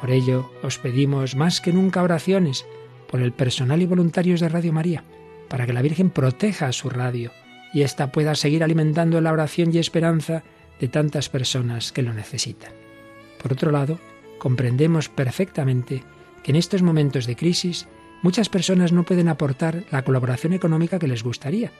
Por 0.00 0.10
ello, 0.10 0.50
os 0.62 0.78
pedimos 0.78 1.36
más 1.36 1.60
que 1.60 1.72
nunca 1.72 2.02
oraciones 2.02 2.66
por 3.08 3.20
el 3.20 3.32
personal 3.32 3.82
y 3.82 3.86
voluntarios 3.86 4.40
de 4.40 4.48
Radio 4.48 4.72
María, 4.72 5.04
para 5.48 5.66
que 5.66 5.72
la 5.72 5.82
Virgen 5.82 6.10
proteja 6.10 6.68
a 6.68 6.72
su 6.72 6.90
radio 6.90 7.32
y 7.72 7.82
ésta 7.82 8.10
pueda 8.10 8.34
seguir 8.34 8.64
alimentando 8.64 9.20
la 9.20 9.32
oración 9.32 9.74
y 9.74 9.78
esperanza 9.78 10.42
de 10.80 10.88
tantas 10.88 11.28
personas 11.28 11.92
que 11.92 12.02
lo 12.02 12.12
necesitan. 12.12 12.72
Por 13.42 13.52
otro 13.52 13.70
lado, 13.70 13.98
comprendemos 14.38 15.08
perfectamente 15.08 16.02
que 16.42 16.50
en 16.50 16.56
estos 16.56 16.82
momentos 16.82 17.26
de 17.26 17.36
crisis 17.36 17.86
muchas 18.22 18.48
personas 18.48 18.92
no 18.92 19.04
pueden 19.04 19.28
aportar 19.28 19.84
la 19.90 20.02
colaboración 20.02 20.52
económica 20.52 20.98
que 20.98 21.08
les 21.08 21.22
gustaría. 21.22 21.70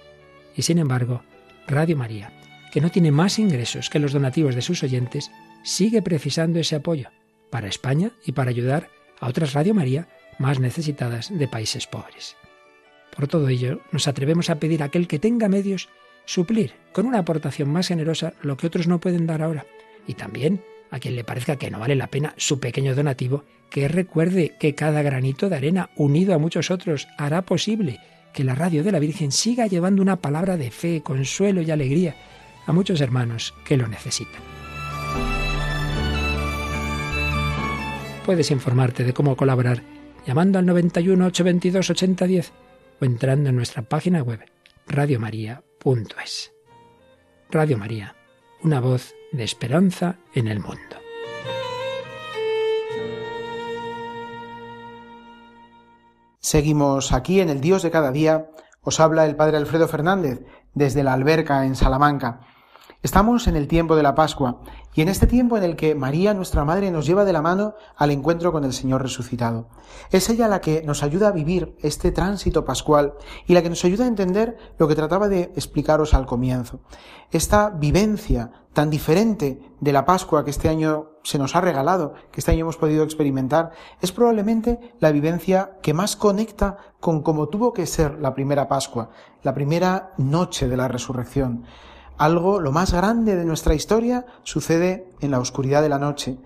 Y 0.56 0.62
sin 0.62 0.78
embargo, 0.78 1.22
Radio 1.66 1.96
María, 1.96 2.32
que 2.72 2.80
no 2.80 2.90
tiene 2.90 3.10
más 3.10 3.38
ingresos 3.38 3.90
que 3.90 3.98
los 3.98 4.12
donativos 4.12 4.54
de 4.54 4.62
sus 4.62 4.82
oyentes, 4.82 5.30
sigue 5.62 6.02
precisando 6.02 6.58
ese 6.58 6.76
apoyo 6.76 7.10
para 7.50 7.68
España 7.68 8.12
y 8.24 8.32
para 8.32 8.50
ayudar 8.50 8.90
a 9.18 9.28
otras 9.28 9.52
Radio 9.52 9.74
María 9.74 10.08
más 10.38 10.60
necesitadas 10.60 11.36
de 11.36 11.48
países 11.48 11.86
pobres. 11.86 12.36
Por 13.14 13.28
todo 13.28 13.48
ello, 13.48 13.80
nos 13.92 14.08
atrevemos 14.08 14.50
a 14.50 14.60
pedir 14.60 14.82
a 14.82 14.86
aquel 14.86 15.08
que 15.08 15.18
tenga 15.18 15.48
medios 15.48 15.88
suplir 16.24 16.74
con 16.92 17.06
una 17.06 17.18
aportación 17.18 17.70
más 17.70 17.88
generosa 17.88 18.34
lo 18.42 18.56
que 18.56 18.66
otros 18.66 18.86
no 18.86 19.00
pueden 19.00 19.26
dar 19.26 19.42
ahora. 19.42 19.66
Y 20.06 20.14
también 20.14 20.62
a 20.90 20.98
quien 20.98 21.16
le 21.16 21.24
parezca 21.24 21.56
que 21.56 21.70
no 21.70 21.78
vale 21.78 21.94
la 21.94 22.08
pena 22.08 22.34
su 22.36 22.58
pequeño 22.60 22.94
donativo, 22.94 23.44
que 23.70 23.88
recuerde 23.88 24.56
que 24.58 24.74
cada 24.74 25.02
granito 25.02 25.48
de 25.48 25.56
arena 25.56 25.90
unido 25.96 26.34
a 26.34 26.38
muchos 26.38 26.70
otros 26.70 27.08
hará 27.16 27.42
posible 27.42 28.00
que 28.32 28.44
la 28.44 28.54
radio 28.54 28.82
de 28.82 28.92
la 28.92 28.98
Virgen 28.98 29.32
siga 29.32 29.66
llevando 29.66 30.02
una 30.02 30.16
palabra 30.16 30.56
de 30.56 30.70
fe, 30.70 31.02
consuelo 31.02 31.62
y 31.62 31.70
alegría 31.70 32.16
a 32.66 32.72
muchos 32.72 33.00
hermanos 33.00 33.54
que 33.64 33.76
lo 33.76 33.86
necesitan. 33.88 34.40
Puedes 38.26 38.50
informarte 38.50 39.04
de 39.04 39.12
cómo 39.12 39.36
colaborar 39.36 39.82
llamando 40.26 40.58
al 40.58 40.66
91 40.66 41.26
822 41.26 41.90
8010 41.90 42.52
o 43.00 43.04
entrando 43.04 43.50
en 43.50 43.56
nuestra 43.56 43.82
página 43.82 44.22
web 44.22 44.40
Radio 47.50 47.78
María, 47.78 48.14
una 48.62 48.80
voz 48.80 49.14
de 49.32 49.44
esperanza 49.44 50.18
en 50.34 50.46
el 50.46 50.60
mundo. 50.60 50.96
Seguimos 56.38 57.12
aquí 57.12 57.40
en 57.40 57.48
el 57.48 57.62
Dios 57.62 57.82
de 57.82 57.90
cada 57.90 58.12
día. 58.12 58.50
Os 58.82 59.00
habla 59.00 59.24
el 59.24 59.36
Padre 59.36 59.56
Alfredo 59.56 59.88
Fernández 59.88 60.44
desde 60.74 61.02
la 61.02 61.14
alberca 61.14 61.64
en 61.64 61.74
Salamanca. 61.74 62.40
Estamos 63.02 63.48
en 63.48 63.56
el 63.56 63.66
tiempo 63.66 63.96
de 63.96 64.02
la 64.02 64.14
Pascua 64.14 64.60
y 64.94 65.00
en 65.00 65.08
este 65.08 65.26
tiempo 65.26 65.56
en 65.56 65.62
el 65.62 65.74
que 65.74 65.94
María, 65.94 66.34
nuestra 66.34 66.66
Madre, 66.66 66.90
nos 66.90 67.06
lleva 67.06 67.24
de 67.24 67.32
la 67.32 67.40
mano 67.40 67.72
al 67.96 68.10
encuentro 68.10 68.52
con 68.52 68.62
el 68.62 68.74
Señor 68.74 69.00
resucitado. 69.00 69.68
Es 70.10 70.28
ella 70.28 70.48
la 70.48 70.60
que 70.60 70.82
nos 70.82 71.02
ayuda 71.02 71.28
a 71.28 71.32
vivir 71.32 71.74
este 71.80 72.12
tránsito 72.12 72.66
pascual 72.66 73.14
y 73.46 73.54
la 73.54 73.62
que 73.62 73.70
nos 73.70 73.82
ayuda 73.86 74.04
a 74.04 74.08
entender 74.08 74.58
lo 74.76 74.86
que 74.86 74.94
trataba 74.94 75.28
de 75.30 75.44
explicaros 75.56 76.12
al 76.12 76.26
comienzo. 76.26 76.80
Esta 77.30 77.70
vivencia 77.70 78.52
tan 78.74 78.90
diferente 78.90 79.62
de 79.80 79.92
la 79.94 80.04
Pascua 80.04 80.44
que 80.44 80.50
este 80.50 80.68
año 80.68 81.12
se 81.22 81.38
nos 81.38 81.56
ha 81.56 81.62
regalado, 81.62 82.12
que 82.30 82.40
este 82.40 82.50
año 82.50 82.66
hemos 82.66 82.76
podido 82.76 83.02
experimentar, 83.02 83.70
es 84.02 84.12
probablemente 84.12 84.78
la 85.00 85.10
vivencia 85.10 85.78
que 85.80 85.94
más 85.94 86.16
conecta 86.16 86.76
con 87.00 87.22
cómo 87.22 87.48
tuvo 87.48 87.72
que 87.72 87.86
ser 87.86 88.18
la 88.20 88.34
primera 88.34 88.68
Pascua, 88.68 89.08
la 89.42 89.54
primera 89.54 90.12
noche 90.18 90.68
de 90.68 90.76
la 90.76 90.86
resurrección. 90.86 91.64
Algo, 92.20 92.60
lo 92.60 92.70
más 92.70 92.92
grande 92.92 93.34
de 93.34 93.46
nuestra 93.46 93.72
historia, 93.72 94.26
sucede 94.42 95.08
en 95.22 95.30
la 95.30 95.38
oscuridad 95.38 95.80
de 95.80 95.88
la 95.88 95.98
noche. 95.98 96.36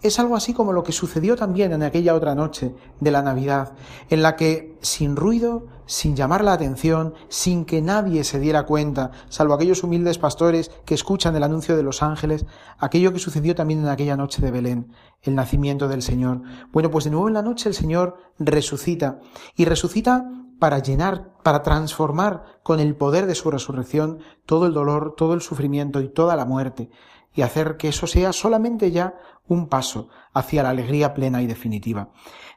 Es 0.00 0.20
algo 0.20 0.36
así 0.36 0.54
como 0.54 0.72
lo 0.72 0.84
que 0.84 0.92
sucedió 0.92 1.34
también 1.34 1.72
en 1.72 1.82
aquella 1.82 2.14
otra 2.14 2.36
noche 2.36 2.72
de 3.00 3.10
la 3.10 3.20
Navidad, 3.20 3.72
en 4.10 4.22
la 4.22 4.36
que, 4.36 4.78
sin 4.80 5.16
ruido, 5.16 5.66
sin 5.86 6.14
llamar 6.14 6.44
la 6.44 6.52
atención, 6.52 7.14
sin 7.28 7.64
que 7.64 7.82
nadie 7.82 8.22
se 8.22 8.38
diera 8.38 8.64
cuenta, 8.64 9.10
salvo 9.28 9.54
aquellos 9.54 9.82
humildes 9.82 10.18
pastores 10.18 10.70
que 10.84 10.94
escuchan 10.94 11.34
el 11.34 11.42
anuncio 11.42 11.76
de 11.76 11.82
los 11.82 12.04
ángeles, 12.04 12.46
aquello 12.78 13.12
que 13.12 13.18
sucedió 13.18 13.56
también 13.56 13.80
en 13.80 13.88
aquella 13.88 14.16
noche 14.16 14.40
de 14.40 14.52
Belén, 14.52 14.92
el 15.22 15.34
nacimiento 15.34 15.88
del 15.88 16.02
Señor. 16.02 16.42
Bueno, 16.70 16.92
pues 16.92 17.06
de 17.06 17.10
nuevo 17.10 17.26
en 17.26 17.34
la 17.34 17.42
noche 17.42 17.68
el 17.68 17.74
Señor 17.74 18.18
resucita, 18.38 19.18
y 19.56 19.64
resucita 19.64 20.30
para 20.60 20.78
llenar, 20.78 21.32
para 21.42 21.62
transformar 21.62 22.60
con 22.62 22.78
el 22.78 22.94
poder 22.94 23.26
de 23.26 23.34
su 23.34 23.50
resurrección 23.50 24.20
todo 24.46 24.66
el 24.66 24.74
dolor, 24.74 25.14
todo 25.16 25.34
el 25.34 25.40
sufrimiento 25.40 26.00
y 26.00 26.08
toda 26.08 26.36
la 26.36 26.44
muerte, 26.44 26.90
y 27.34 27.42
hacer 27.42 27.76
que 27.76 27.88
eso 27.88 28.06
sea 28.06 28.32
solamente 28.32 28.92
ya 28.92 29.14
un 29.48 29.68
paso 29.68 30.08
hacia 30.32 30.62
la 30.62 30.70
alegría 30.70 31.14
plena 31.14 31.42
y 31.42 31.46
definitiva. 31.46 32.10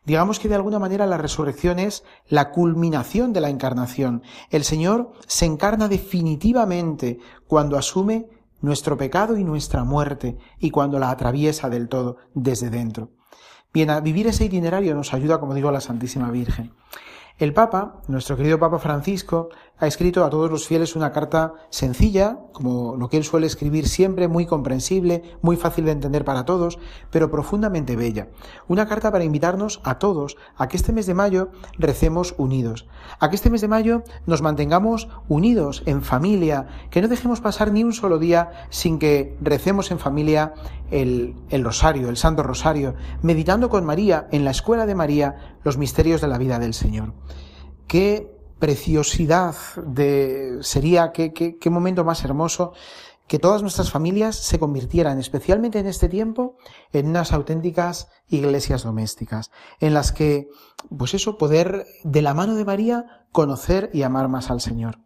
Digamos 0.06 0.40
que 0.40 0.50
de 0.50 0.56
alguna 0.56 0.80
manera 0.80 1.08
la 1.08 1.18
resurrección 1.18 1.80
es 1.80 2.04
la 2.28 2.52
culminación 2.52 3.34
de 3.34 3.42
la 3.42 3.50
encarnación. 3.50 4.22
El 4.50 4.64
Señor 4.64 5.14
se 5.26 5.46
encarna 5.46 5.88
definitivamente 5.88 7.20
cuando 7.48 7.78
asume 7.78 8.28
nuestro 8.62 8.98
pecado 8.98 9.38
y 9.38 9.44
nuestra 9.44 9.84
muerte 9.84 10.38
y 10.60 10.72
cuando 10.72 11.00
la 11.00 11.10
atraviesa 11.10 11.70
del 11.70 11.88
todo 11.88 12.18
desde 12.34 12.70
dentro. 12.70 13.12
Bien, 13.74 13.90
a 13.90 14.02
vivir 14.02 14.28
ese 14.28 14.46
itinerario 14.46 14.94
nos 14.94 15.14
ayuda, 15.14 15.40
como 15.40 15.54
digo, 15.54 15.72
la 15.72 15.82
Santísima 15.82 16.30
Virgen. 16.32 16.74
El 17.38 17.54
Papa, 17.54 18.02
nuestro 18.08 18.38
querido 18.38 18.60
Papa 18.60 18.78
Francisco, 18.78 19.50
ha 19.80 19.88
escrito 19.88 20.24
a 20.24 20.30
todos 20.30 20.52
los 20.52 20.68
fieles 20.68 20.96
una 20.96 21.12
carta 21.12 21.54
sencilla, 21.70 22.40
como 22.54 22.96
lo 22.96 23.10
que 23.10 23.18
él 23.18 23.24
suele 23.24 23.48
escribir 23.48 23.88
siempre, 23.88 24.28
muy 24.28 24.46
comprensible, 24.46 25.24
muy 25.42 25.58
fácil 25.58 25.86
de 25.86 25.92
entender 25.92 26.24
para 26.24 26.46
todos, 26.46 26.78
pero 27.10 27.32
profundamente 27.32 27.96
bella. 27.96 28.30
Una 28.68 28.88
carta 28.88 29.12
para 29.12 29.24
invitarnos 29.24 29.82
a 29.84 29.98
todos 29.98 30.38
a 30.58 30.68
que 30.68 30.78
este 30.78 30.94
mes 30.94 31.06
de 31.06 31.16
mayo 31.16 31.50
recemos 31.78 32.36
unidos, 32.38 32.88
a 33.20 33.30
que 33.30 33.36
este 33.36 33.50
mes 33.50 33.62
de 33.62 33.68
mayo 33.68 34.04
nos 34.26 34.42
mantengamos 34.42 35.10
unidos 35.28 35.82
en 35.86 36.04
familia, 36.04 36.68
que 36.92 37.02
no 37.02 37.08
dejemos 37.08 37.42
pasar 37.42 37.72
ni 37.72 37.84
un 37.84 37.94
solo 37.94 38.20
día 38.20 38.52
sin 38.70 39.00
que 39.00 39.36
recemos 39.42 39.92
en 39.92 40.00
familia 40.00 40.54
el, 40.92 41.36
el 41.50 41.64
rosario, 41.64 42.10
el 42.10 42.18
Santo 42.18 42.44
Rosario, 42.44 42.94
meditando 43.22 43.70
con 43.70 43.86
María 43.86 44.28
en 44.32 44.46
la 44.46 44.52
escuela 44.52 44.86
de 44.86 44.96
María 44.96 45.58
los 45.64 45.78
misterios 45.78 46.22
de 46.22 46.28
la 46.28 46.38
vida 46.38 46.60
del 46.60 46.74
Señor. 46.76 47.14
Qué 47.88 48.33
preciosidad 48.60 49.56
de 49.86 50.58
sería 50.62 51.12
qué, 51.12 51.34
qué, 51.34 51.58
qué 51.58 51.70
momento 51.70 52.04
más 52.04 52.24
hermoso 52.24 52.74
que 53.28 53.40
todas 53.40 53.62
nuestras 53.62 53.90
familias 53.90 54.36
se 54.36 54.60
convirtieran, 54.60 55.18
especialmente 55.20 55.80
en 55.80 55.88
este 55.88 56.10
tiempo, 56.10 56.58
en 56.92 57.08
unas 57.08 57.32
auténticas 57.32 58.10
iglesias 58.28 58.84
domésticas, 58.84 59.50
en 59.80 59.94
las 59.94 60.12
que, 60.12 60.50
pues 60.96 61.14
eso, 61.14 61.38
poder 61.38 61.86
de 62.04 62.22
la 62.22 62.34
mano 62.34 62.56
de 62.56 62.66
María 62.66 63.26
conocer 63.32 63.90
y 63.94 64.04
amar 64.04 64.28
más 64.28 64.52
al 64.52 64.62
Señor. 64.62 65.00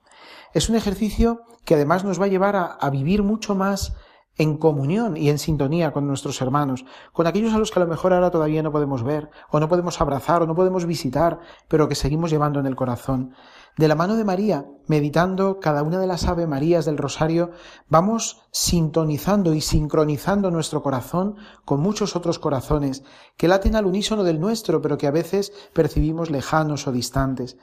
Es 0.54 0.70
un 0.70 0.76
ejercicio 0.76 1.42
que 1.64 1.76
además 1.76 2.04
nos 2.04 2.20
va 2.20 2.26
a 2.26 2.30
llevar 2.30 2.56
a, 2.56 2.66
a 2.66 2.90
vivir 2.90 3.22
mucho 3.22 3.54
más 3.54 3.94
en 4.38 4.58
comunión 4.58 5.18
y 5.18 5.30
en 5.30 5.40
sintonía 5.40 5.92
con 5.92 6.08
nuestros 6.08 6.42
hermanos, 6.42 6.86
con 7.14 7.28
aquellos 7.28 7.54
a 7.54 7.58
los 7.58 7.72
que 7.72 7.80
a 7.80 7.84
lo 7.84 7.90
mejor 7.90 8.14
ahora 8.14 8.32
todavía 8.32 8.64
no 8.64 8.72
podemos 8.72 9.04
ver, 9.04 9.30
o 9.50 9.60
no 9.60 9.68
podemos 9.68 10.00
abrazar, 10.00 10.42
o 10.44 10.48
no 10.48 10.56
podemos 10.56 10.86
visitar, 10.86 11.40
pero 11.68 11.88
que 11.88 11.96
seguimos 11.96 12.30
llevando 12.30 12.60
en 12.60 12.68
el 12.68 12.76
corazón. 12.76 13.34
De 13.78 13.88
la 13.88 13.96
mano 13.96 14.16
de 14.16 14.24
María, 14.24 14.66
meditando 14.88 15.60
cada 15.60 15.84
una 15.84 16.00
de 16.00 16.08
las 16.08 16.28
Ave 16.28 16.48
Marías 16.48 16.86
del 16.86 16.98
Rosario, 16.98 17.52
vamos 17.90 18.42
sintonizando 18.52 19.54
y 19.54 19.62
sincronizando 19.62 20.50
nuestro 20.50 20.82
corazón 20.82 21.36
con 21.64 21.80
muchos 21.80 22.16
otros 22.16 22.40
corazones 22.40 23.04
que 23.38 23.48
laten 23.48 23.76
al 23.76 23.86
unísono 23.86 24.24
del 24.24 24.40
nuestro, 24.40 24.82
pero 24.82 24.98
que 24.98 25.08
a 25.08 25.12
veces 25.12 25.54
percibimos 25.74 26.32
lejanos 26.32 26.88
o 26.88 26.92
distantes. 26.92 27.58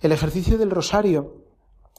El 0.00 0.12
ejercicio 0.12 0.58
del 0.58 0.70
Rosario 0.70 1.43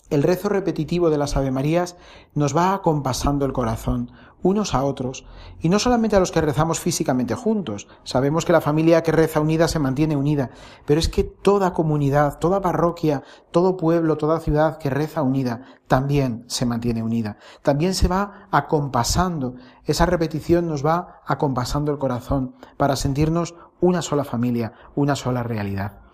el 0.09 0.23
rezo 0.23 0.49
repetitivo 0.49 1.09
de 1.09 1.17
las 1.17 1.35
Ave 1.35 1.51
Marías 1.51 1.97
nos 2.33 2.55
va 2.55 2.73
acompasando 2.73 3.45
el 3.45 3.53
corazón, 3.53 4.11
unos 4.43 4.75
a 4.75 4.83
otros, 4.83 5.25
y 5.59 5.69
no 5.69 5.79
solamente 5.79 6.15
a 6.15 6.19
los 6.19 6.31
que 6.31 6.41
rezamos 6.41 6.79
físicamente 6.79 7.33
juntos. 7.33 7.87
Sabemos 8.03 8.45
que 8.45 8.53
la 8.53 8.61
familia 8.61 9.01
que 9.01 9.11
reza 9.11 9.39
unida 9.39 9.67
se 9.67 9.79
mantiene 9.79 10.15
unida, 10.15 10.51
pero 10.85 10.99
es 10.99 11.09
que 11.09 11.23
toda 11.23 11.73
comunidad, 11.73 12.37
toda 12.37 12.61
parroquia, 12.61 13.23
todo 13.49 13.77
pueblo, 13.77 14.17
toda 14.17 14.39
ciudad 14.39 14.77
que 14.77 14.91
reza 14.91 15.23
unida, 15.23 15.79
también 15.87 16.43
se 16.47 16.67
mantiene 16.67 17.01
unida. 17.01 17.37
También 17.63 17.95
se 17.95 18.07
va 18.07 18.47
acompasando. 18.51 19.55
Esa 19.85 20.05
repetición 20.05 20.67
nos 20.67 20.85
va 20.85 21.21
acompasando 21.25 21.91
el 21.91 21.97
corazón 21.97 22.53
para 22.77 22.95
sentirnos 22.95 23.55
una 23.81 24.03
sola 24.03 24.23
familia, 24.23 24.73
una 24.93 25.15
sola 25.15 25.41
realidad. 25.41 26.04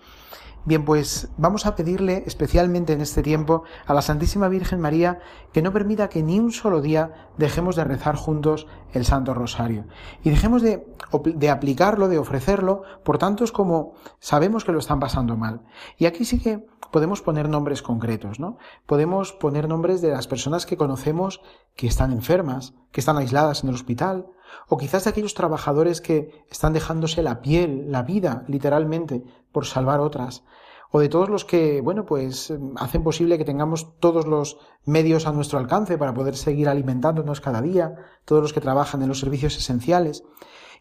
Bien, 0.63 0.85
pues 0.85 1.29
vamos 1.37 1.65
a 1.65 1.75
pedirle 1.75 2.23
especialmente 2.27 2.93
en 2.93 3.01
este 3.01 3.23
tiempo 3.23 3.63
a 3.87 3.95
la 3.95 4.03
Santísima 4.03 4.47
Virgen 4.47 4.79
María 4.79 5.19
que 5.53 5.63
no 5.63 5.73
permita 5.73 6.07
que 6.07 6.21
ni 6.21 6.39
un 6.39 6.51
solo 6.51 6.81
día 6.81 7.29
dejemos 7.37 7.75
de 7.75 7.83
rezar 7.83 8.15
juntos 8.15 8.67
el 8.93 9.03
Santo 9.03 9.33
Rosario 9.33 9.85
y 10.23 10.29
dejemos 10.29 10.61
de, 10.61 10.85
de 11.25 11.49
aplicarlo, 11.49 12.09
de 12.09 12.19
ofrecerlo 12.19 12.83
por 13.03 13.17
tantos 13.17 13.51
como 13.51 13.95
sabemos 14.19 14.63
que 14.63 14.71
lo 14.71 14.77
están 14.77 14.99
pasando 14.99 15.35
mal. 15.35 15.61
Y 15.97 16.05
aquí 16.05 16.25
sí 16.25 16.39
que 16.39 16.63
podemos 16.91 17.23
poner 17.23 17.49
nombres 17.49 17.81
concretos, 17.81 18.39
¿no? 18.39 18.59
Podemos 18.85 19.33
poner 19.33 19.67
nombres 19.67 19.99
de 20.01 20.11
las 20.11 20.27
personas 20.27 20.67
que 20.67 20.77
conocemos 20.77 21.41
que 21.75 21.87
están 21.87 22.11
enfermas, 22.11 22.75
que 22.91 22.99
están 22.99 23.17
aisladas 23.17 23.63
en 23.63 23.69
el 23.69 23.75
hospital, 23.75 24.27
o 24.67 24.77
quizás 24.77 25.03
de 25.03 25.09
aquellos 25.09 25.33
trabajadores 25.33 26.01
que 26.01 26.45
están 26.49 26.73
dejándose 26.73 27.23
la 27.23 27.41
piel, 27.41 27.91
la 27.91 28.03
vida, 28.03 28.43
literalmente, 28.47 29.23
por 29.51 29.65
salvar 29.65 29.99
otras, 29.99 30.43
o 30.91 30.99
de 30.99 31.09
todos 31.09 31.29
los 31.29 31.45
que, 31.45 31.81
bueno, 31.81 32.05
pues 32.05 32.53
hacen 32.75 33.03
posible 33.03 33.37
que 33.37 33.45
tengamos 33.45 33.97
todos 33.99 34.27
los 34.27 34.57
medios 34.85 35.25
a 35.25 35.31
nuestro 35.31 35.57
alcance 35.57 35.97
para 35.97 36.13
poder 36.13 36.35
seguir 36.35 36.67
alimentándonos 36.67 37.39
cada 37.39 37.61
día, 37.61 37.95
todos 38.25 38.41
los 38.41 38.53
que 38.53 38.61
trabajan 38.61 39.01
en 39.01 39.07
los 39.07 39.19
servicios 39.19 39.57
esenciales. 39.57 40.23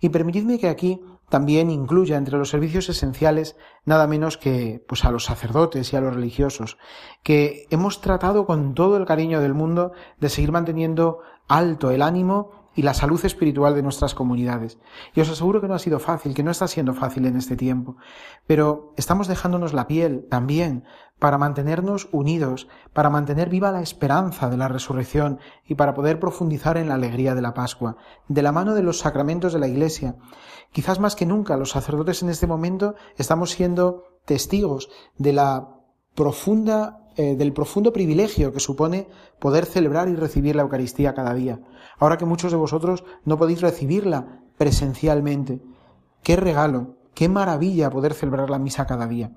Y 0.01 0.09
permitidme 0.09 0.59
que 0.59 0.69
aquí 0.69 1.01
también 1.29 1.71
incluya 1.71 2.17
entre 2.17 2.39
los 2.39 2.51
servicios 2.51 2.89
esenciales 2.89 3.57
nada 3.85 4.09
menos 4.09 4.37
que 4.37 4.85
pues 4.89 5.05
a 5.05 5.13
los 5.13 5.25
sacerdotes 5.25 5.93
y 5.93 5.97
a 5.97 6.01
los 6.01 6.15
religiosos, 6.15 6.77
que 7.23 7.67
hemos 7.71 8.01
tratado 8.01 8.47
con 8.47 8.75
todo 8.75 8.97
el 8.97 9.07
cariño 9.07 9.41
del 9.41 9.55
mundo 9.55 9.93
de 10.19 10.29
seguir 10.29 10.51
manteniendo 10.51 11.21
alto 11.47 11.93
el 11.93 12.03
ánimo 12.03 12.60
y 12.81 12.83
la 12.83 12.95
salud 12.95 13.23
espiritual 13.27 13.75
de 13.75 13.83
nuestras 13.83 14.15
comunidades. 14.15 14.79
Y 15.15 15.21
os 15.21 15.29
aseguro 15.29 15.61
que 15.61 15.69
no 15.69 15.75
ha 15.75 15.79
sido 15.79 15.99
fácil, 15.99 16.33
que 16.33 16.43
no 16.43 16.51
está 16.51 16.67
siendo 16.67 16.95
fácil 16.95 17.27
en 17.27 17.37
este 17.37 17.55
tiempo, 17.55 17.99
pero 18.47 18.95
estamos 18.97 19.29
dejándonos 19.29 19.75
la 19.75 19.87
piel 19.87 20.27
también 20.31 20.85
para 21.19 21.37
mantenernos 21.37 22.09
unidos, 22.11 22.69
para 22.95 23.11
mantener 23.11 23.51
viva 23.51 23.71
la 23.71 23.83
esperanza 23.83 24.49
de 24.49 24.57
la 24.57 24.69
resurrección 24.69 25.41
y 25.67 25.75
para 25.75 25.93
poder 25.93 26.19
profundizar 26.19 26.79
en 26.79 26.89
la 26.89 26.95
alegría 26.95 27.35
de 27.35 27.43
la 27.43 27.53
Pascua, 27.53 27.99
de 28.29 28.41
la 28.41 28.51
mano 28.51 28.75
de 28.75 28.83
los 28.83 29.01
sacramentos 29.01 29.53
de 29.53 29.59
la 29.59 29.69
Iglesia. 29.69 30.17
Quizás 30.73 31.01
más 31.01 31.17
que 31.17 31.27
nunca 31.27 31.59
los 31.59 31.73
sacerdotes 31.73 32.23
en 32.23 32.31
este 32.31 32.47
momento 32.47 32.95
estamos 33.19 33.51
siendo 33.51 34.05
testigos 34.25 34.89
de 35.19 35.35
la 35.35 35.69
profunda 36.15 37.00
eh, 37.17 37.37
del 37.37 37.53
profundo 37.53 37.93
privilegio 37.93 38.53
que 38.53 38.61
supone 38.61 39.09
poder 39.39 39.67
celebrar 39.67 40.09
y 40.09 40.17
recibir 40.17 40.57
la 40.57 40.63
Eucaristía 40.63 41.15
cada 41.15 41.35
día. 41.35 41.61
Ahora 41.99 42.19
que 42.19 42.25
muchos 42.25 42.53
de 42.53 42.59
vosotros 42.59 43.05
no 43.25 43.39
podéis 43.39 43.61
recibirla 43.61 44.43
presencialmente. 44.57 45.61
Qué 46.23 46.37
regalo, 46.37 46.97
qué 47.15 47.29
maravilla 47.29 47.91
poder 47.91 48.15
celebrar 48.15 48.51
la 48.51 48.59
misa 48.59 48.87
cada 48.87 49.07
día. 49.07 49.33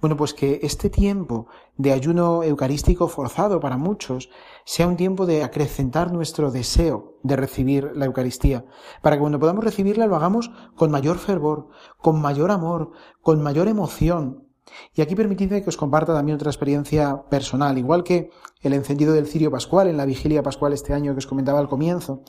Bueno, 0.00 0.16
pues 0.16 0.34
que 0.34 0.60
este 0.62 0.90
tiempo 0.90 1.46
de 1.76 1.92
ayuno 1.92 2.42
eucarístico 2.42 3.08
forzado 3.08 3.60
para 3.60 3.76
muchos 3.76 4.30
sea 4.64 4.88
un 4.88 4.96
tiempo 4.96 5.26
de 5.26 5.44
acrecentar 5.44 6.12
nuestro 6.12 6.50
deseo 6.50 7.18
de 7.22 7.36
recibir 7.36 7.92
la 7.94 8.06
Eucaristía, 8.06 8.64
para 9.02 9.16
que 9.16 9.20
cuando 9.20 9.38
podamos 9.38 9.64
recibirla 9.64 10.06
lo 10.06 10.16
hagamos 10.16 10.50
con 10.74 10.90
mayor 10.90 11.18
fervor, 11.18 11.68
con 11.98 12.20
mayor 12.20 12.50
amor, 12.50 12.90
con 13.20 13.42
mayor 13.42 13.68
emoción, 13.68 14.47
y 14.94 15.02
aquí 15.02 15.14
permitidme 15.14 15.62
que 15.62 15.68
os 15.68 15.76
comparta 15.76 16.14
también 16.14 16.36
otra 16.36 16.50
experiencia 16.50 17.22
personal, 17.30 17.78
igual 17.78 18.04
que 18.04 18.30
el 18.60 18.72
encendido 18.72 19.12
del 19.12 19.26
cirio 19.26 19.50
pascual 19.50 19.88
en 19.88 19.96
la 19.96 20.06
vigilia 20.06 20.42
pascual 20.42 20.72
este 20.72 20.94
año 20.94 21.12
que 21.12 21.18
os 21.18 21.26
comentaba 21.26 21.58
al 21.58 21.68
comienzo. 21.68 22.22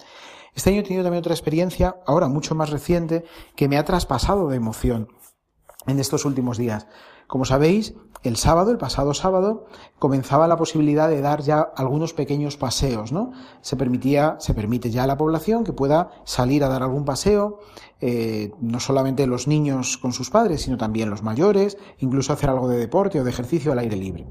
Este 0.55 0.71
año 0.71 0.79
he 0.79 0.83
tenido 0.83 1.03
también 1.03 1.19
otra 1.19 1.33
experiencia, 1.33 1.95
ahora 2.05 2.27
mucho 2.27 2.55
más 2.55 2.69
reciente, 2.69 3.23
que 3.55 3.67
me 3.67 3.77
ha 3.77 3.85
traspasado 3.85 4.49
de 4.49 4.57
emoción 4.57 5.07
en 5.87 5.99
estos 5.99 6.25
últimos 6.25 6.57
días. 6.57 6.87
Como 7.29 7.45
sabéis, 7.45 7.93
el 8.23 8.37
sábado, 8.37 8.71
el 8.71 8.79
pasado 8.79 9.13
sábado, 9.13 9.67
comenzaba 9.99 10.47
la 10.47 10.57
posibilidad 10.57 11.07
de 11.07 11.21
dar 11.21 11.43
ya 11.43 11.59
algunos 11.61 12.11
pequeños 12.13 12.57
paseos, 12.57 13.11
¿no? 13.11 13.33
Se 13.61 13.75
permitía, 13.75 14.37
se 14.39 14.55
permite 14.55 14.89
ya 14.89 15.03
a 15.03 15.07
la 15.07 15.15
población 15.15 15.63
que 15.63 15.71
pueda 15.71 16.09
salir 16.23 16.63
a 16.63 16.69
dar 16.69 16.81
algún 16.81 17.05
paseo, 17.05 17.59
eh, 18.01 18.51
no 18.59 18.79
solamente 18.79 19.27
los 19.27 19.47
niños 19.47 19.99
con 19.99 20.11
sus 20.11 20.31
padres, 20.31 20.63
sino 20.63 20.77
también 20.77 21.11
los 21.11 21.21
mayores, 21.21 21.77
incluso 21.99 22.33
hacer 22.33 22.49
algo 22.49 22.67
de 22.67 22.77
deporte 22.77 23.19
o 23.19 23.23
de 23.23 23.29
ejercicio 23.29 23.73
al 23.73 23.79
aire 23.79 23.95
libre. 23.95 24.25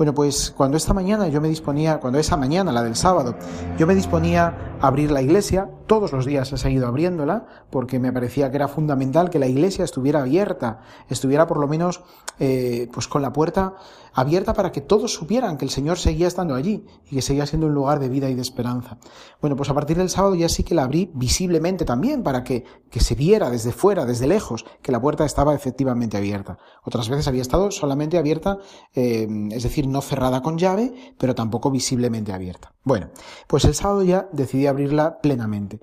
Bueno, 0.00 0.14
pues 0.14 0.50
cuando 0.50 0.78
esta 0.78 0.94
mañana 0.94 1.28
yo 1.28 1.42
me 1.42 1.48
disponía, 1.50 2.00
cuando 2.00 2.18
esa 2.18 2.38
mañana, 2.38 2.72
la 2.72 2.82
del 2.82 2.96
sábado, 2.96 3.34
yo 3.76 3.86
me 3.86 3.94
disponía 3.94 4.78
a 4.80 4.86
abrir 4.86 5.10
la 5.10 5.20
iglesia, 5.20 5.68
todos 5.86 6.12
los 6.12 6.24
días 6.24 6.50
he 6.54 6.56
seguido 6.56 6.86
abriéndola, 6.86 7.44
porque 7.68 7.98
me 7.98 8.10
parecía 8.10 8.50
que 8.50 8.56
era 8.56 8.66
fundamental 8.66 9.28
que 9.28 9.38
la 9.38 9.46
iglesia 9.46 9.84
estuviera 9.84 10.20
abierta, 10.20 10.80
estuviera 11.10 11.46
por 11.46 11.58
lo 11.58 11.68
menos 11.68 12.02
eh, 12.38 12.88
pues 12.92 13.08
con 13.08 13.22
la 13.22 13.32
puerta 13.32 13.74
abierta 14.12 14.54
para 14.54 14.72
que 14.72 14.80
todos 14.80 15.12
supieran 15.12 15.56
que 15.56 15.64
el 15.64 15.70
Señor 15.70 15.98
seguía 15.98 16.26
estando 16.26 16.54
allí 16.54 16.84
y 17.10 17.16
que 17.16 17.22
seguía 17.22 17.46
siendo 17.46 17.66
un 17.66 17.74
lugar 17.74 18.00
de 18.00 18.08
vida 18.08 18.28
y 18.28 18.34
de 18.34 18.42
esperanza. 18.42 18.98
Bueno, 19.40 19.56
pues 19.56 19.70
a 19.70 19.74
partir 19.74 19.96
del 19.96 20.10
sábado 20.10 20.34
ya 20.34 20.48
sí 20.48 20.64
que 20.64 20.74
la 20.74 20.84
abrí 20.84 21.10
visiblemente 21.14 21.84
también 21.84 22.22
para 22.22 22.42
que, 22.42 22.64
que 22.90 23.00
se 23.00 23.14
viera 23.14 23.50
desde 23.50 23.72
fuera, 23.72 24.04
desde 24.04 24.26
lejos, 24.26 24.64
que 24.82 24.92
la 24.92 25.00
puerta 25.00 25.24
estaba 25.24 25.54
efectivamente 25.54 26.16
abierta. 26.16 26.58
Otras 26.84 27.08
veces 27.08 27.28
había 27.28 27.42
estado 27.42 27.70
solamente 27.70 28.18
abierta, 28.18 28.58
eh, 28.94 29.28
es 29.50 29.62
decir, 29.62 29.86
no 29.86 30.00
cerrada 30.00 30.42
con 30.42 30.58
llave, 30.58 31.14
pero 31.18 31.34
tampoco 31.34 31.70
visiblemente 31.70 32.32
abierta. 32.32 32.74
Bueno, 32.82 33.10
pues 33.46 33.64
el 33.64 33.74
sábado 33.74 34.02
ya 34.02 34.28
decidí 34.32 34.66
abrirla 34.66 35.20
plenamente. 35.20 35.80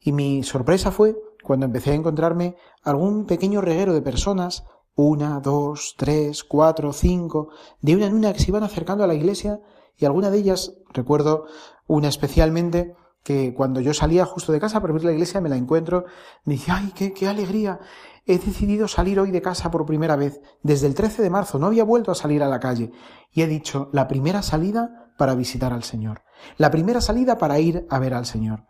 Y 0.00 0.12
mi 0.12 0.42
sorpresa 0.42 0.90
fue 0.90 1.16
cuando 1.42 1.66
empecé 1.66 1.90
a 1.90 1.94
encontrarme 1.94 2.56
algún 2.82 3.26
pequeño 3.26 3.60
reguero 3.60 3.94
de 3.94 4.02
personas 4.02 4.64
una, 5.08 5.40
dos, 5.40 5.94
tres, 5.96 6.44
cuatro, 6.44 6.92
cinco, 6.92 7.48
de 7.80 7.96
una 7.96 8.06
en 8.06 8.14
una 8.14 8.32
que 8.32 8.40
se 8.40 8.50
iban 8.50 8.62
acercando 8.62 9.04
a 9.04 9.06
la 9.06 9.14
iglesia 9.14 9.60
y 9.96 10.04
alguna 10.04 10.30
de 10.30 10.38
ellas, 10.38 10.74
recuerdo 10.92 11.46
una 11.86 12.08
especialmente, 12.08 12.94
que 13.22 13.52
cuando 13.52 13.80
yo 13.80 13.92
salía 13.92 14.24
justo 14.24 14.52
de 14.52 14.60
casa 14.60 14.80
para 14.80 14.94
ver 14.94 15.04
la 15.04 15.12
iglesia 15.12 15.40
me 15.40 15.50
la 15.50 15.56
encuentro, 15.56 16.06
me 16.44 16.54
dice, 16.54 16.72
ay, 16.72 16.92
qué, 16.94 17.12
qué 17.12 17.28
alegría, 17.28 17.78
he 18.24 18.38
decidido 18.38 18.88
salir 18.88 19.20
hoy 19.20 19.30
de 19.30 19.42
casa 19.42 19.70
por 19.70 19.84
primera 19.84 20.16
vez, 20.16 20.40
desde 20.62 20.86
el 20.86 20.94
13 20.94 21.22
de 21.22 21.30
marzo, 21.30 21.58
no 21.58 21.66
había 21.66 21.84
vuelto 21.84 22.10
a 22.10 22.14
salir 22.14 22.42
a 22.42 22.48
la 22.48 22.60
calle, 22.60 22.92
y 23.32 23.42
he 23.42 23.46
dicho, 23.46 23.90
la 23.92 24.08
primera 24.08 24.42
salida 24.42 25.12
para 25.18 25.34
visitar 25.34 25.72
al 25.72 25.84
Señor, 25.84 26.22
la 26.56 26.70
primera 26.70 27.00
salida 27.00 27.36
para 27.36 27.58
ir 27.58 27.86
a 27.90 27.98
ver 27.98 28.14
al 28.14 28.24
Señor. 28.24 28.64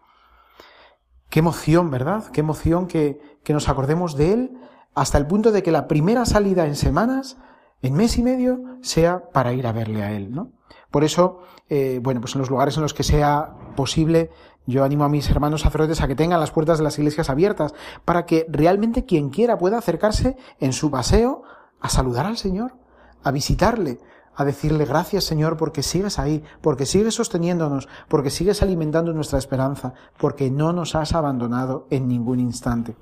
Qué 1.29 1.39
emoción, 1.39 1.91
¿verdad? 1.91 2.25
Qué 2.33 2.41
emoción 2.41 2.89
que, 2.89 3.21
que 3.45 3.53
nos 3.53 3.69
acordemos 3.69 4.17
de 4.17 4.33
Él 4.33 4.59
hasta 4.95 5.19
el 5.19 5.27
punto 5.27 5.53
de 5.53 5.63
que 5.63 5.73
la 5.73 5.89
primera 5.89 6.25
salida 6.25 6.67
en 6.67 6.77
semanas, 6.77 7.39
en 7.83 7.95
mes 7.95 8.19
y 8.19 8.23
medio, 8.23 8.61
sea 8.83 9.31
para 9.31 9.53
ir 9.53 9.67
a 9.67 9.73
verle 9.73 10.03
a 10.03 10.13
él, 10.13 10.33
¿no? 10.33 10.53
Por 10.91 11.05
eso, 11.05 11.41
eh, 11.69 12.01
bueno, 12.03 12.21
pues 12.21 12.35
en 12.35 12.41
los 12.41 12.51
lugares 12.51 12.77
en 12.77 12.83
los 12.83 12.95
que 12.95 13.03
sea 13.03 13.55
posible, 13.77 14.31
yo 14.67 14.85
animo 14.85 15.05
a 15.05 15.09
mis 15.09 15.31
hermanos 15.31 15.63
sacerdotes 15.63 16.01
a 16.01 16.09
que 16.09 16.17
tengan 16.17 16.41
las 16.41 16.51
puertas 16.51 16.79
de 16.79 16.85
las 16.85 16.99
iglesias 16.99 17.31
abiertas, 17.31 17.75
para 18.05 18.27
que 18.27 18.47
realmente 18.49 19.05
quien 19.05 19.31
quiera 19.31 19.59
pueda 19.59 19.79
acercarse 19.79 20.37
en 20.59 20.73
su 20.73 20.91
paseo 20.91 21.43
a 21.81 21.89
saludar 21.89 22.27
al 22.27 22.37
Señor, 22.37 22.75
a 23.23 23.31
visitarle, 23.31 23.99
a 24.35 24.45
decirle 24.45 24.85
gracias 24.85 25.25
Señor 25.25 25.57
porque 25.57 25.83
sigues 25.83 26.19
ahí, 26.19 26.43
porque 26.61 26.87
sigues 26.87 27.15
sosteniéndonos, 27.15 27.89
porque 28.09 28.31
sigues 28.31 28.63
alimentando 28.63 29.13
nuestra 29.13 29.39
esperanza, 29.39 29.95
porque 30.19 30.51
no 30.51 30.73
nos 30.73 30.95
has 30.95 31.15
abandonado 31.15 31.87
en 31.91 32.09
ningún 32.09 32.41
instante. 32.41 32.97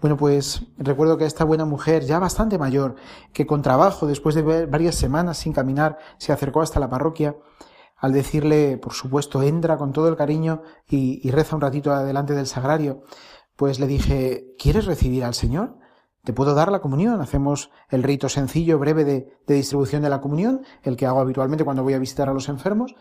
Bueno, 0.00 0.16
pues 0.16 0.62
recuerdo 0.76 1.18
que 1.18 1.24
esta 1.24 1.44
buena 1.44 1.64
mujer, 1.64 2.04
ya 2.04 2.20
bastante 2.20 2.56
mayor, 2.56 2.94
que 3.32 3.46
con 3.46 3.62
trabajo, 3.62 4.06
después 4.06 4.36
de 4.36 4.66
varias 4.66 4.94
semanas 4.94 5.38
sin 5.38 5.52
caminar, 5.52 5.98
se 6.18 6.32
acercó 6.32 6.60
hasta 6.60 6.78
la 6.78 6.88
parroquia, 6.88 7.36
al 7.96 8.12
decirle, 8.12 8.78
por 8.78 8.92
supuesto, 8.92 9.42
entra 9.42 9.76
con 9.76 9.92
todo 9.92 10.08
el 10.08 10.16
cariño 10.16 10.62
y, 10.88 11.28
reza 11.32 11.56
un 11.56 11.62
ratito 11.62 11.92
adelante 11.92 12.34
del 12.34 12.46
sagrario, 12.46 13.02
pues 13.56 13.80
le 13.80 13.88
dije, 13.88 14.54
¿quieres 14.56 14.86
recibir 14.86 15.24
al 15.24 15.34
Señor? 15.34 15.76
¿Te 16.22 16.32
puedo 16.32 16.54
dar 16.54 16.70
la 16.70 16.80
comunión? 16.80 17.20
Hacemos 17.20 17.72
el 17.88 18.04
rito 18.04 18.28
sencillo, 18.28 18.78
breve 18.78 19.04
de, 19.04 19.36
de 19.48 19.54
distribución 19.54 20.02
de 20.02 20.10
la 20.10 20.20
comunión, 20.20 20.62
el 20.84 20.96
que 20.96 21.06
hago 21.06 21.18
habitualmente 21.18 21.64
cuando 21.64 21.82
voy 21.82 21.94
a 21.94 21.98
visitar 21.98 22.28
a 22.28 22.34
los 22.34 22.48
enfermos. 22.48 22.94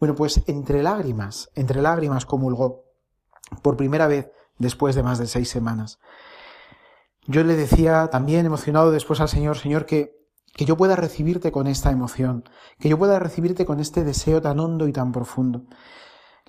Bueno, 0.00 0.16
pues 0.16 0.42
entre 0.48 0.82
lágrimas, 0.82 1.48
entre 1.54 1.80
lágrimas 1.80 2.26
comulgó, 2.26 2.86
por 3.62 3.76
primera 3.76 4.08
vez 4.08 4.32
después 4.58 4.96
de 4.96 5.04
más 5.04 5.18
de 5.18 5.28
seis 5.28 5.48
semanas. 5.48 6.00
Yo 7.26 7.44
le 7.44 7.56
decía 7.56 8.08
también 8.08 8.46
emocionado 8.46 8.90
después 8.90 9.20
al 9.20 9.28
Señor, 9.28 9.58
Señor, 9.58 9.86
que, 9.86 10.16
que 10.54 10.64
yo 10.64 10.76
pueda 10.76 10.96
recibirte 10.96 11.52
con 11.52 11.66
esta 11.66 11.90
emoción, 11.90 12.44
que 12.78 12.88
yo 12.88 12.98
pueda 12.98 13.18
recibirte 13.18 13.66
con 13.66 13.80
este 13.80 14.04
deseo 14.04 14.40
tan 14.40 14.58
hondo 14.58 14.88
y 14.88 14.92
tan 14.92 15.12
profundo. 15.12 15.64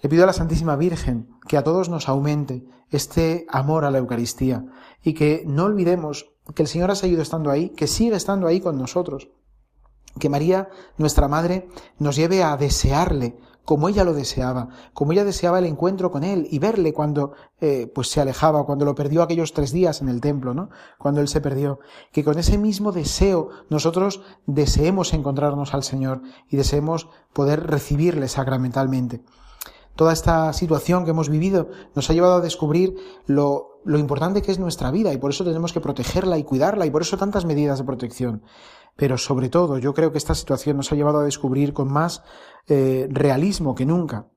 Le 0.02 0.10
pido 0.10 0.24
a 0.24 0.28
la 0.28 0.34
Santísima 0.34 0.76
Virgen 0.76 1.30
que 1.48 1.58
a 1.58 1.64
todos 1.64 1.90
nos 1.90 2.10
aumente 2.10 2.64
este 2.90 3.46
amor 3.50 3.86
a 3.86 3.92
la 3.92 4.00
Eucaristía 4.00 4.66
y 5.04 5.14
que 5.14 5.44
no 5.46 5.66
olvidemos 5.66 6.32
que 6.56 6.64
el 6.64 6.68
Señor 6.68 6.90
ha 6.90 6.96
seguido 6.96 7.22
estando 7.22 7.52
ahí, 7.52 7.70
que 7.70 7.88
sigue 7.88 8.16
estando 8.16 8.48
ahí 8.48 8.60
con 8.60 8.78
nosotros. 8.78 9.30
Que 10.20 10.30
María, 10.30 10.70
nuestra 10.98 11.28
Madre, 11.28 11.70
nos 12.00 12.16
lleve 12.16 12.44
a 12.44 12.58
desearle 12.58 13.38
como 13.66 13.90
ella 13.90 14.04
lo 14.04 14.14
deseaba, 14.14 14.70
como 14.94 15.12
ella 15.12 15.24
deseaba 15.24 15.60
el 15.60 15.66
encuentro 15.66 16.12
con 16.12 16.24
él 16.24 16.48
y 16.50 16.60
verle 16.60 16.94
cuando 16.94 17.34
eh, 17.60 17.92
pues 17.94 18.10
se 18.10 18.20
alejaba, 18.20 18.66
cuando 18.66 18.86
lo 18.86 18.96
perdió 18.96 19.22
aquellos 19.22 19.54
tres 19.54 19.72
días 19.72 20.02
en 20.02 20.10
el 20.10 20.20
templo, 20.20 20.54
¿no? 20.54 20.70
Cuando 20.98 21.22
él 21.22 21.28
se 21.28 21.42
perdió. 21.42 21.80
Que 22.12 22.24
con 22.24 22.40
ese 22.40 22.58
mismo 22.58 22.92
deseo 22.92 23.50
nosotros 23.70 24.22
deseemos 24.48 25.14
encontrarnos 25.14 25.74
al 25.74 25.84
Señor 25.84 26.22
y 26.50 26.58
deseemos 26.58 27.08
poder 27.34 27.68
recibirle 27.68 28.28
sacramentalmente. 28.28 29.22
Toda 29.96 30.14
esta 30.14 30.52
situación 30.54 31.04
que 31.06 31.12
hemos 31.12 31.30
vivido 31.30 31.70
nos 31.96 32.10
ha 32.10 32.14
llevado 32.14 32.36
a 32.36 32.42
descubrir 32.42 32.96
lo, 33.28 33.80
lo 33.84 34.00
importante 34.00 34.42
que 34.42 34.52
es 34.52 34.60
nuestra 34.60 34.90
vida 34.90 35.14
y 35.14 35.18
por 35.18 35.32
eso 35.32 35.44
tenemos 35.44 35.74
que 35.74 35.82
protegerla 35.82 36.38
y 36.38 36.44
cuidarla 36.44 36.86
y 36.86 36.92
por 36.92 37.02
eso 37.02 37.18
tantas 37.18 37.46
medidas 37.46 37.80
de 37.80 37.86
protección. 37.86 38.42
Pero 38.96 39.18
sobre 39.18 39.50
todo 39.50 39.78
yo 39.78 39.94
creo 39.94 40.12
que 40.12 40.18
esta 40.18 40.36
situación 40.36 40.78
nos 40.78 40.92
ha 40.92 40.96
llevado 40.96 41.20
a 41.20 41.24
descubrir 41.24 41.74
con 41.74 41.92
más 41.92 42.24
eh, 42.68 43.08
realismo 43.10 43.76
que 43.76 43.86
nunca 43.86 44.28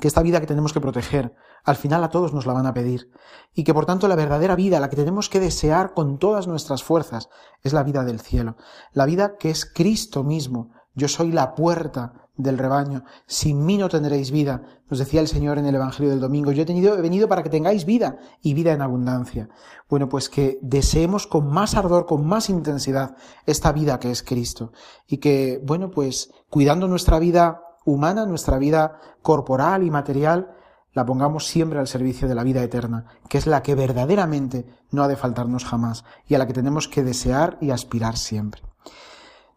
que 0.00 0.08
esta 0.08 0.22
vida 0.22 0.40
que 0.40 0.46
tenemos 0.46 0.72
que 0.72 0.80
proteger, 0.80 1.34
al 1.64 1.76
final 1.76 2.04
a 2.04 2.10
todos 2.10 2.32
nos 2.32 2.46
la 2.46 2.52
van 2.52 2.66
a 2.66 2.74
pedir, 2.74 3.10
y 3.52 3.64
que 3.64 3.74
por 3.74 3.86
tanto 3.86 4.08
la 4.08 4.16
verdadera 4.16 4.54
vida, 4.54 4.80
la 4.80 4.90
que 4.90 4.96
tenemos 4.96 5.28
que 5.28 5.40
desear 5.40 5.92
con 5.94 6.18
todas 6.18 6.46
nuestras 6.46 6.82
fuerzas, 6.82 7.28
es 7.62 7.72
la 7.72 7.82
vida 7.82 8.04
del 8.04 8.20
cielo, 8.20 8.56
la 8.92 9.06
vida 9.06 9.36
que 9.38 9.50
es 9.50 9.64
Cristo 9.66 10.24
mismo. 10.24 10.70
Yo 10.94 11.08
soy 11.08 11.32
la 11.32 11.54
puerta 11.54 12.27
del 12.38 12.56
rebaño. 12.56 13.04
Sin 13.26 13.66
mí 13.66 13.76
no 13.76 13.90
tendréis 13.90 14.30
vida, 14.30 14.62
nos 14.88 14.98
decía 14.98 15.20
el 15.20 15.28
Señor 15.28 15.58
en 15.58 15.66
el 15.66 15.74
Evangelio 15.74 16.10
del 16.10 16.20
domingo. 16.20 16.52
Yo 16.52 16.62
he, 16.62 16.72
he 16.72 17.02
venido 17.02 17.28
para 17.28 17.42
que 17.42 17.50
tengáis 17.50 17.84
vida 17.84 18.16
y 18.40 18.54
vida 18.54 18.72
en 18.72 18.80
abundancia. 18.80 19.50
Bueno, 19.90 20.08
pues 20.08 20.30
que 20.30 20.58
deseemos 20.62 21.26
con 21.26 21.50
más 21.50 21.74
ardor, 21.74 22.06
con 22.06 22.26
más 22.26 22.48
intensidad 22.48 23.16
esta 23.44 23.72
vida 23.72 23.98
que 23.98 24.10
es 24.10 24.22
Cristo. 24.22 24.72
Y 25.06 25.18
que, 25.18 25.60
bueno, 25.62 25.90
pues 25.90 26.32
cuidando 26.48 26.88
nuestra 26.88 27.18
vida 27.18 27.60
humana, 27.84 28.24
nuestra 28.24 28.58
vida 28.58 29.00
corporal 29.20 29.82
y 29.82 29.90
material, 29.90 30.54
la 30.94 31.04
pongamos 31.04 31.46
siempre 31.46 31.78
al 31.78 31.88
servicio 31.88 32.28
de 32.28 32.34
la 32.34 32.44
vida 32.44 32.62
eterna, 32.62 33.06
que 33.28 33.38
es 33.38 33.46
la 33.46 33.62
que 33.62 33.74
verdaderamente 33.74 34.64
no 34.90 35.02
ha 35.02 35.08
de 35.08 35.16
faltarnos 35.16 35.64
jamás 35.64 36.04
y 36.26 36.34
a 36.34 36.38
la 36.38 36.46
que 36.46 36.54
tenemos 36.54 36.88
que 36.88 37.02
desear 37.02 37.58
y 37.60 37.70
aspirar 37.70 38.16
siempre. 38.16 38.62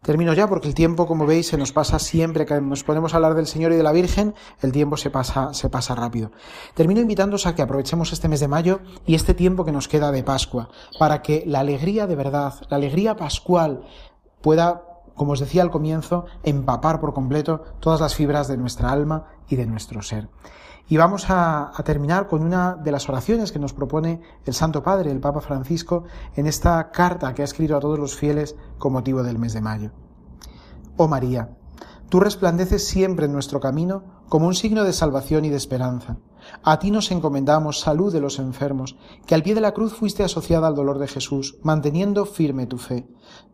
Termino 0.02 0.34
ya 0.34 0.48
porque 0.48 0.66
el 0.66 0.74
tiempo, 0.74 1.06
como 1.06 1.26
veis, 1.26 1.46
se 1.46 1.56
nos 1.56 1.70
pasa 1.70 2.00
siempre 2.00 2.44
que 2.44 2.60
nos 2.60 2.82
ponemos 2.82 3.12
a 3.14 3.16
hablar 3.18 3.34
del 3.34 3.46
Señor 3.46 3.70
y 3.70 3.76
de 3.76 3.84
la 3.84 3.92
Virgen, 3.92 4.34
el 4.60 4.72
tiempo 4.72 4.96
se 4.96 5.10
pasa, 5.10 5.54
se 5.54 5.70
pasa 5.70 5.94
rápido. 5.94 6.32
Termino 6.74 7.00
invitándoos 7.00 7.46
a 7.46 7.54
que 7.54 7.62
aprovechemos 7.62 8.12
este 8.12 8.26
mes 8.26 8.40
de 8.40 8.48
mayo 8.48 8.80
y 9.06 9.14
este 9.14 9.32
tiempo 9.32 9.64
que 9.64 9.70
nos 9.70 9.86
queda 9.86 10.10
de 10.10 10.24
Pascua, 10.24 10.70
para 10.98 11.22
que 11.22 11.44
la 11.46 11.60
alegría 11.60 12.08
de 12.08 12.16
verdad, 12.16 12.54
la 12.68 12.78
alegría 12.78 13.14
pascual, 13.14 13.84
pueda, 14.40 14.82
como 15.14 15.34
os 15.34 15.40
decía 15.40 15.62
al 15.62 15.70
comienzo, 15.70 16.26
empapar 16.42 17.00
por 17.00 17.14
completo 17.14 17.62
todas 17.78 18.00
las 18.00 18.16
fibras 18.16 18.48
de 18.48 18.56
nuestra 18.56 18.90
alma 18.90 19.28
y 19.48 19.54
de 19.54 19.66
nuestro 19.66 20.02
ser. 20.02 20.28
Y 20.88 20.96
vamos 20.96 21.26
a, 21.28 21.72
terminar 21.84 22.26
con 22.26 22.42
una 22.42 22.74
de 22.74 22.92
las 22.92 23.08
oraciones 23.08 23.52
que 23.52 23.58
nos 23.58 23.72
propone 23.72 24.20
el 24.44 24.54
Santo 24.54 24.82
Padre, 24.82 25.10
el 25.10 25.20
Papa 25.20 25.40
Francisco, 25.40 26.04
en 26.36 26.46
esta 26.46 26.90
carta 26.90 27.32
que 27.34 27.42
ha 27.42 27.46
escrito 27.46 27.76
a 27.76 27.80
todos 27.80 27.98
los 27.98 28.16
fieles 28.16 28.56
con 28.78 28.92
motivo 28.92 29.22
del 29.22 29.38
mes 29.38 29.52
de 29.52 29.60
mayo. 29.60 29.92
Oh 30.96 31.08
María, 31.08 31.56
tú 32.08 32.20
resplandeces 32.20 32.86
siempre 32.86 33.26
en 33.26 33.32
nuestro 33.32 33.60
camino 33.60 34.22
como 34.28 34.46
un 34.46 34.54
signo 34.54 34.84
de 34.84 34.92
salvación 34.92 35.44
y 35.44 35.50
de 35.50 35.56
esperanza. 35.56 36.18
A 36.62 36.78
ti 36.78 36.90
nos 36.90 37.10
encomendamos 37.10 37.80
salud 37.80 38.12
de 38.12 38.20
los 38.20 38.38
enfermos, 38.38 38.96
que 39.26 39.34
al 39.34 39.42
pie 39.42 39.54
de 39.54 39.60
la 39.60 39.72
cruz 39.72 39.94
fuiste 39.94 40.24
asociada 40.24 40.66
al 40.66 40.74
dolor 40.74 40.98
de 40.98 41.08
Jesús, 41.08 41.58
manteniendo 41.62 42.26
firme 42.26 42.66
tu 42.66 42.78
fe. 42.78 43.06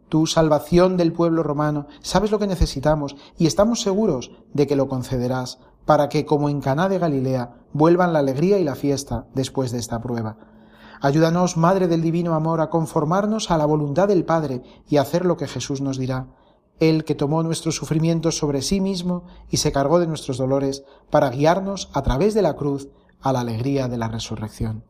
Tu 0.08 0.26
salvación 0.26 0.96
del 0.96 1.12
pueblo 1.12 1.42
romano, 1.42 1.86
sabes 2.00 2.30
lo 2.30 2.38
que 2.38 2.46
necesitamos 2.46 3.16
y 3.36 3.46
estamos 3.46 3.82
seguros 3.82 4.32
de 4.54 4.66
que 4.66 4.76
lo 4.76 4.88
concederás 4.88 5.58
para 5.88 6.10
que, 6.10 6.26
como 6.26 6.50
en 6.50 6.60
Caná 6.60 6.90
de 6.90 6.98
Galilea, 6.98 7.54
vuelvan 7.72 8.12
la 8.12 8.18
alegría 8.18 8.58
y 8.58 8.64
la 8.64 8.74
fiesta 8.74 9.24
después 9.34 9.72
de 9.72 9.78
esta 9.78 10.02
prueba. 10.02 10.36
Ayúdanos, 11.00 11.56
Madre 11.56 11.88
del 11.88 12.02
Divino 12.02 12.34
Amor, 12.34 12.60
a 12.60 12.68
conformarnos 12.68 13.50
a 13.50 13.56
la 13.56 13.64
voluntad 13.64 14.06
del 14.06 14.26
Padre 14.26 14.60
y 14.86 14.98
a 14.98 15.00
hacer 15.00 15.24
lo 15.24 15.38
que 15.38 15.48
Jesús 15.48 15.80
nos 15.80 15.96
dirá. 15.96 16.26
Él 16.78 17.04
que 17.04 17.14
tomó 17.14 17.42
nuestros 17.42 17.76
sufrimientos 17.76 18.36
sobre 18.36 18.60
sí 18.60 18.82
mismo 18.82 19.24
y 19.48 19.56
se 19.56 19.72
cargó 19.72 19.98
de 19.98 20.06
nuestros 20.06 20.36
dolores 20.36 20.84
para 21.08 21.30
guiarnos 21.30 21.88
a 21.94 22.02
través 22.02 22.34
de 22.34 22.42
la 22.42 22.54
cruz 22.54 22.90
a 23.22 23.32
la 23.32 23.40
alegría 23.40 23.88
de 23.88 23.96
la 23.96 24.08
resurrección. 24.08 24.84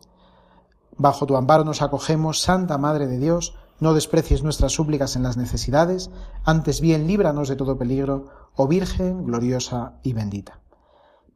Bajo 0.96 1.26
tu 1.26 1.36
amparo 1.36 1.62
nos 1.62 1.80
acogemos, 1.80 2.40
Santa 2.40 2.76
Madre 2.76 3.06
de 3.06 3.18
Dios, 3.20 3.54
no 3.78 3.94
desprecies 3.94 4.42
nuestras 4.42 4.72
súplicas 4.72 5.14
en 5.14 5.22
las 5.22 5.36
necesidades, 5.36 6.10
antes 6.42 6.80
bien 6.80 7.06
líbranos 7.06 7.48
de 7.48 7.54
todo 7.54 7.78
peligro, 7.78 8.24
oh 8.56 8.66
Virgen 8.66 9.26
gloriosa 9.26 9.92
y 10.02 10.12
bendita. 10.12 10.58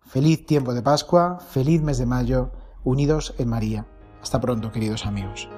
Feliz 0.07 0.45
tiempo 0.45 0.75
de 0.75 0.83
Pascua, 0.83 1.38
feliz 1.41 1.81
mes 1.81 1.99
de 1.99 2.07
mayo, 2.07 2.51
unidos 2.85 3.35
en 3.38 3.49
María. 3.49 3.87
Hasta 4.21 4.41
pronto, 4.41 4.71
queridos 4.71 5.07
amigos. 5.07 5.49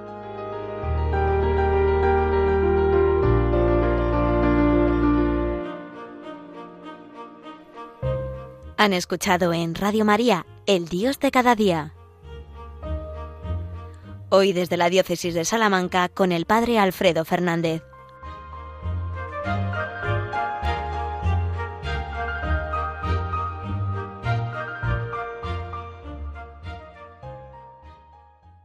Han 8.77 8.93
escuchado 8.93 9.53
en 9.53 9.75
Radio 9.75 10.05
María, 10.05 10.47
El 10.67 10.89
Dios 10.89 11.19
de 11.19 11.31
cada 11.31 11.55
día. 11.55 11.95
Hoy 14.29 14.53
desde 14.53 14.77
la 14.77 14.91
Diócesis 14.91 15.33
de 15.35 15.45
Salamanca 15.45 16.09
con 16.09 16.33
el 16.33 16.45
Padre 16.45 16.79
Alfredo 16.79 17.25
Fernández. 17.25 17.83